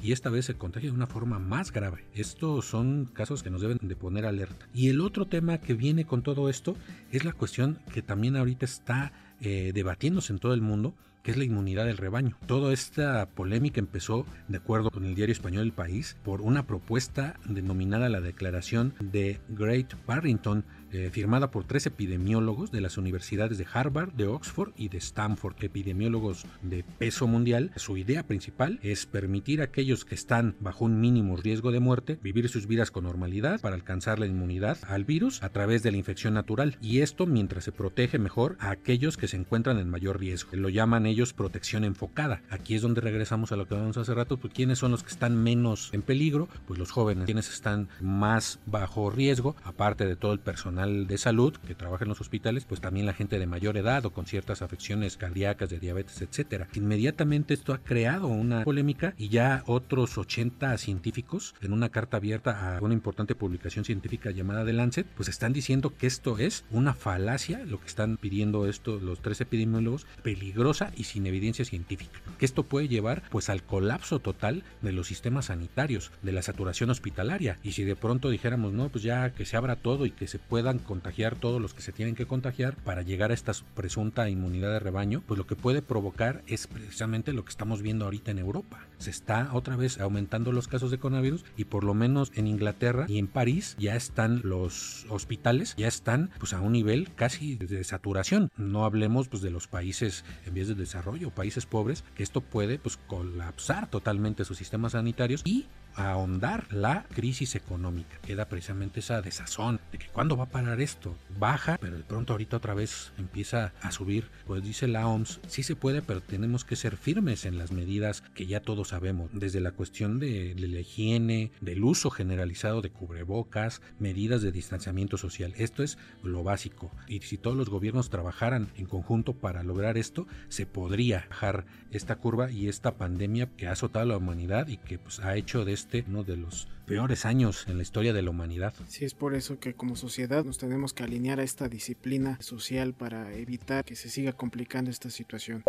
y 0.01 0.11
esta 0.11 0.29
vez 0.29 0.45
se 0.45 0.55
contagia 0.55 0.89
de 0.89 0.95
una 0.95 1.07
forma 1.07 1.39
más 1.39 1.71
grave. 1.71 2.05
Estos 2.13 2.65
son 2.65 3.05
casos 3.05 3.43
que 3.43 3.49
nos 3.49 3.61
deben 3.61 3.79
de 3.81 3.95
poner 3.95 4.25
alerta. 4.25 4.67
Y 4.73 4.89
el 4.89 5.01
otro 5.01 5.25
tema 5.25 5.59
que 5.59 5.73
viene 5.73 6.05
con 6.05 6.21
todo 6.21 6.49
esto 6.49 6.75
es 7.11 7.23
la 7.23 7.33
cuestión 7.33 7.79
que 7.93 8.01
también 8.01 8.35
ahorita 8.35 8.65
está 8.65 9.13
eh, 9.39 9.71
debatiéndose 9.73 10.33
en 10.33 10.39
todo 10.39 10.53
el 10.53 10.61
mundo, 10.61 10.93
que 11.23 11.31
es 11.31 11.37
la 11.37 11.43
inmunidad 11.43 11.85
del 11.85 11.97
rebaño. 11.97 12.37
Toda 12.45 12.73
esta 12.73 13.25
polémica 13.27 13.79
empezó, 13.79 14.25
de 14.47 14.57
acuerdo 14.57 14.91
con 14.91 15.05
el 15.05 15.15
diario 15.15 15.33
español 15.33 15.63
El 15.63 15.73
País, 15.73 16.17
por 16.23 16.41
una 16.41 16.67
propuesta 16.67 17.39
denominada 17.45 18.09
la 18.09 18.21
Declaración 18.21 18.93
de 18.99 19.39
Great 19.49 19.93
Barrington 20.05 20.63
eh, 20.91 21.09
firmada 21.11 21.51
por 21.51 21.65
tres 21.65 21.85
epidemiólogos 21.85 22.71
de 22.71 22.81
las 22.81 22.97
universidades 22.97 23.57
de 23.57 23.65
Harvard, 23.71 24.13
de 24.13 24.27
Oxford 24.27 24.71
y 24.77 24.89
de 24.89 24.97
Stanford, 24.97 25.55
epidemiólogos 25.59 26.45
de 26.61 26.83
peso 26.83 27.27
mundial. 27.27 27.71
Su 27.75 27.97
idea 27.97 28.23
principal 28.23 28.79
es 28.83 29.05
permitir 29.05 29.61
a 29.61 29.65
aquellos 29.65 30.05
que 30.05 30.15
están 30.15 30.55
bajo 30.59 30.85
un 30.85 30.99
mínimo 30.99 31.37
riesgo 31.37 31.71
de 31.71 31.79
muerte 31.79 32.19
vivir 32.21 32.47
sus 32.49 32.67
vidas 32.67 32.91
con 32.91 33.03
normalidad 33.03 33.59
para 33.59 33.75
alcanzar 33.75 34.19
la 34.19 34.27
inmunidad 34.27 34.77
al 34.87 35.03
virus 35.03 35.43
a 35.43 35.49
través 35.49 35.83
de 35.83 35.91
la 35.91 35.97
infección 35.97 36.33
natural. 36.33 36.77
Y 36.81 36.99
esto 36.99 37.25
mientras 37.25 37.65
se 37.65 37.71
protege 37.71 38.19
mejor 38.19 38.55
a 38.59 38.69
aquellos 38.69 39.17
que 39.17 39.27
se 39.27 39.37
encuentran 39.37 39.79
en 39.79 39.89
mayor 39.89 40.19
riesgo. 40.19 40.51
Lo 40.53 40.69
llaman 40.69 41.05
ellos 41.05 41.33
protección 41.33 41.83
enfocada. 41.83 42.41
Aquí 42.49 42.75
es 42.75 42.81
donde 42.81 43.01
regresamos 43.01 43.51
a 43.51 43.55
lo 43.55 43.67
que 43.67 43.75
hablamos 43.75 43.97
hace 43.97 44.13
rato, 44.13 44.37
pues 44.37 44.53
quiénes 44.53 44.79
son 44.79 44.91
los 44.91 45.03
que 45.03 45.09
están 45.09 45.41
menos 45.43 45.89
en 45.93 46.01
peligro, 46.01 46.47
pues 46.65 46.79
los 46.79 46.91
jóvenes, 46.91 47.25
quienes 47.25 47.49
están 47.49 47.89
más 47.99 48.59
bajo 48.65 49.09
riesgo, 49.09 49.55
aparte 49.63 50.05
de 50.05 50.15
todo 50.15 50.33
el 50.33 50.39
personal 50.39 50.76
de 50.85 51.17
salud 51.17 51.55
que 51.65 51.75
trabaja 51.75 52.05
en 52.05 52.09
los 52.09 52.21
hospitales, 52.21 52.65
pues 52.65 52.81
también 52.81 53.05
la 53.05 53.13
gente 53.13 53.39
de 53.39 53.47
mayor 53.47 53.77
edad 53.77 54.05
o 54.05 54.11
con 54.11 54.25
ciertas 54.25 54.61
afecciones 54.61 55.17
cardíacas, 55.17 55.69
de 55.69 55.79
diabetes, 55.79 56.21
etcétera. 56.21 56.67
Inmediatamente 56.73 57.53
esto 57.53 57.73
ha 57.73 57.79
creado 57.79 58.27
una 58.27 58.63
polémica 58.63 59.13
y 59.17 59.29
ya 59.29 59.63
otros 59.65 60.17
80 60.17 60.77
científicos 60.77 61.55
en 61.61 61.73
una 61.73 61.89
carta 61.89 62.17
abierta 62.17 62.77
a 62.77 62.81
una 62.81 62.93
importante 62.93 63.35
publicación 63.35 63.85
científica 63.85 64.31
llamada 64.31 64.65
The 64.65 64.73
Lancet, 64.73 65.07
pues 65.15 65.29
están 65.29 65.53
diciendo 65.53 65.93
que 65.97 66.07
esto 66.07 66.37
es 66.37 66.63
una 66.71 66.93
falacia, 66.93 67.59
lo 67.65 67.79
que 67.79 67.87
están 67.87 68.17
pidiendo 68.17 68.67
esto 68.67 68.99
los 68.99 69.21
tres 69.21 69.41
epidemiólogos, 69.41 70.05
peligrosa 70.23 70.91
y 70.95 71.03
sin 71.03 71.25
evidencia 71.27 71.65
científica. 71.65 72.19
Que 72.37 72.45
esto 72.45 72.63
puede 72.63 72.87
llevar 72.87 73.23
pues 73.29 73.49
al 73.49 73.63
colapso 73.63 74.19
total 74.19 74.63
de 74.81 74.91
los 74.91 75.07
sistemas 75.07 75.45
sanitarios, 75.45 76.11
de 76.21 76.31
la 76.31 76.41
saturación 76.41 76.89
hospitalaria. 76.89 77.57
Y 77.63 77.71
si 77.73 77.83
de 77.83 77.95
pronto 77.95 78.29
dijéramos, 78.29 78.73
no, 78.73 78.89
pues 78.89 79.03
ya 79.03 79.31
que 79.31 79.45
se 79.45 79.57
abra 79.57 79.75
todo 79.75 80.05
y 80.05 80.11
que 80.11 80.27
se 80.27 80.39
pueda 80.39 80.66
contagiar 80.75 81.35
todos 81.35 81.61
los 81.61 81.73
que 81.73 81.81
se 81.81 81.91
tienen 81.91 82.15
que 82.15 82.27
contagiar 82.27 82.75
para 82.75 83.01
llegar 83.01 83.31
a 83.31 83.33
esta 83.33 83.53
presunta 83.75 84.29
inmunidad 84.29 84.71
de 84.71 84.79
rebaño, 84.79 85.23
pues 85.25 85.37
lo 85.37 85.47
que 85.47 85.55
puede 85.55 85.81
provocar 85.81 86.43
es 86.47 86.67
precisamente 86.67 87.33
lo 87.33 87.43
que 87.45 87.51
estamos 87.51 87.81
viendo 87.81 88.05
ahorita 88.05 88.31
en 88.31 88.39
Europa. 88.39 88.85
Se 88.97 89.09
está 89.09 89.49
otra 89.53 89.75
vez 89.75 89.99
aumentando 89.99 90.51
los 90.51 90.67
casos 90.67 90.91
de 90.91 90.99
coronavirus 90.99 91.45
y 91.55 91.65
por 91.65 91.83
lo 91.83 91.93
menos 91.93 92.31
en 92.35 92.47
Inglaterra 92.47 93.05
y 93.07 93.19
en 93.19 93.27
París 93.27 93.75
ya 93.79 93.95
están 93.95 94.41
los 94.43 95.05
hospitales, 95.09 95.75
ya 95.77 95.87
están 95.87 96.31
pues 96.39 96.53
a 96.53 96.61
un 96.61 96.73
nivel 96.73 97.13
casi 97.15 97.55
de 97.55 97.83
saturación. 97.83 98.49
No 98.57 98.85
hablemos 98.85 99.27
pues 99.27 99.41
de 99.41 99.51
los 99.51 99.67
países 99.67 100.25
en 100.45 100.53
vías 100.53 100.67
de 100.67 100.75
desarrollo, 100.75 101.31
países 101.31 101.65
pobres, 101.65 102.03
que 102.15 102.23
esto 102.23 102.41
puede 102.41 102.79
pues 102.79 102.97
colapsar 103.07 103.89
totalmente 103.89 104.45
sus 104.45 104.57
sistemas 104.57 104.93
sanitarios 104.93 105.41
y 105.45 105.65
ahondar 105.97 106.71
la 106.71 107.05
crisis 107.13 107.55
económica. 107.55 108.17
Queda 108.21 108.47
precisamente 108.47 108.99
esa 108.99 109.21
desazón 109.21 109.79
de 109.91 109.97
que 109.97 110.07
cuándo 110.07 110.37
va 110.37 110.45
a 110.45 110.49
parar 110.49 110.79
esto. 110.79 111.15
Baja, 111.39 111.77
pero 111.81 111.97
de 111.97 112.03
pronto 112.03 112.33
ahorita 112.33 112.57
otra 112.57 112.73
vez 112.73 113.11
empieza 113.17 113.73
a 113.81 113.91
subir. 113.91 114.29
Pues 114.45 114.63
dice 114.63 114.87
la 114.87 115.07
OMS, 115.07 115.39
sí 115.47 115.63
se 115.63 115.75
puede, 115.75 116.01
pero 116.01 116.21
tenemos 116.21 116.63
que 116.65 116.75
ser 116.75 116.97
firmes 116.97 117.45
en 117.45 117.57
las 117.57 117.71
medidas 117.71 118.21
que 118.35 118.45
ya 118.45 118.61
todos 118.61 118.89
sabemos, 118.89 119.29
desde 119.33 119.59
la 119.59 119.71
cuestión 119.71 120.19
de, 120.19 120.55
la 120.57 120.79
higiene, 120.79 121.51
del 121.61 121.83
uso 121.83 122.09
generalizado 122.09 122.81
de 122.81 122.91
cubrebocas, 122.91 123.81
medidas 123.99 124.41
de 124.41 124.51
distanciamiento 124.51 125.17
social. 125.17 125.53
Esto 125.57 125.83
es 125.83 125.97
lo 126.23 126.43
básico. 126.43 126.91
Y 127.07 127.19
si 127.21 127.37
todos 127.37 127.57
los 127.57 127.69
gobiernos 127.69 128.09
trabajaran 128.09 128.69
en 128.77 128.85
conjunto 128.85 129.33
para 129.33 129.63
lograr 129.63 129.97
esto, 129.97 130.27
se 130.49 130.65
podría 130.65 131.25
bajar 131.29 131.65
esta 131.91 132.17
curva 132.17 132.51
y 132.51 132.67
esta 132.67 132.97
pandemia 132.97 133.49
que 133.57 133.67
ha 133.67 133.71
azotado 133.71 134.03
a 134.03 134.07
la 134.09 134.17
humanidad 134.17 134.67
y 134.67 134.77
que 134.77 134.99
pues, 134.99 135.19
ha 135.19 135.35
hecho 135.35 135.65
de 135.65 135.73
este 135.73 135.86
uno 136.07 136.23
de 136.23 136.37
los 136.37 136.67
peores 136.85 137.25
años 137.25 137.65
en 137.67 137.77
la 137.77 137.83
historia 137.83 138.13
de 138.13 138.21
la 138.21 138.29
humanidad. 138.29 138.73
Sí, 138.87 139.05
es 139.05 139.13
por 139.13 139.35
eso 139.35 139.59
que 139.59 139.73
como 139.73 139.95
sociedad 139.95 140.43
nos 140.43 140.57
tenemos 140.57 140.93
que 140.93 141.03
alinear 141.03 141.39
a 141.39 141.43
esta 141.43 141.69
disciplina 141.69 142.37
social 142.41 142.93
para 142.93 143.33
evitar 143.35 143.85
que 143.85 143.95
se 143.95 144.09
siga 144.09 144.33
complicando 144.33 144.91
esta 144.91 145.09
situación. 145.09 145.63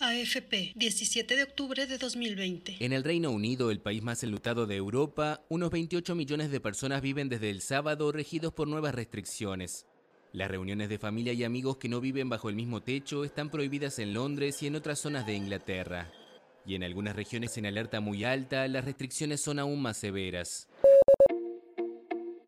AFP, 0.00 0.72
17 0.74 1.36
de 1.36 1.42
octubre 1.44 1.86
de 1.86 1.98
2020. 1.98 2.76
En 2.80 2.92
el 2.92 3.04
Reino 3.04 3.30
Unido, 3.30 3.70
el 3.70 3.80
país 3.80 4.02
más 4.02 4.22
enlutado 4.22 4.66
de 4.66 4.76
Europa, 4.76 5.42
unos 5.48 5.70
28 5.70 6.14
millones 6.14 6.50
de 6.50 6.60
personas 6.60 7.00
viven 7.00 7.28
desde 7.28 7.50
el 7.50 7.60
sábado 7.60 8.10
regidos 8.10 8.52
por 8.52 8.66
nuevas 8.68 8.94
restricciones. 8.94 9.86
Las 10.32 10.50
reuniones 10.50 10.88
de 10.88 10.98
familia 10.98 11.32
y 11.32 11.44
amigos 11.44 11.76
que 11.76 11.88
no 11.88 12.00
viven 12.00 12.28
bajo 12.28 12.48
el 12.48 12.56
mismo 12.56 12.82
techo 12.82 13.24
están 13.24 13.50
prohibidas 13.50 14.00
en 14.00 14.14
Londres 14.14 14.62
y 14.62 14.66
en 14.66 14.74
otras 14.74 14.98
zonas 14.98 15.26
de 15.26 15.34
Inglaterra 15.34 16.10
y 16.66 16.74
en 16.74 16.82
algunas 16.82 17.16
regiones 17.16 17.56
en 17.58 17.66
alerta 17.66 18.00
muy 18.00 18.24
alta 18.24 18.66
las 18.68 18.84
restricciones 18.84 19.40
son 19.40 19.58
aún 19.58 19.82
más 19.82 19.96
severas. 19.96 20.68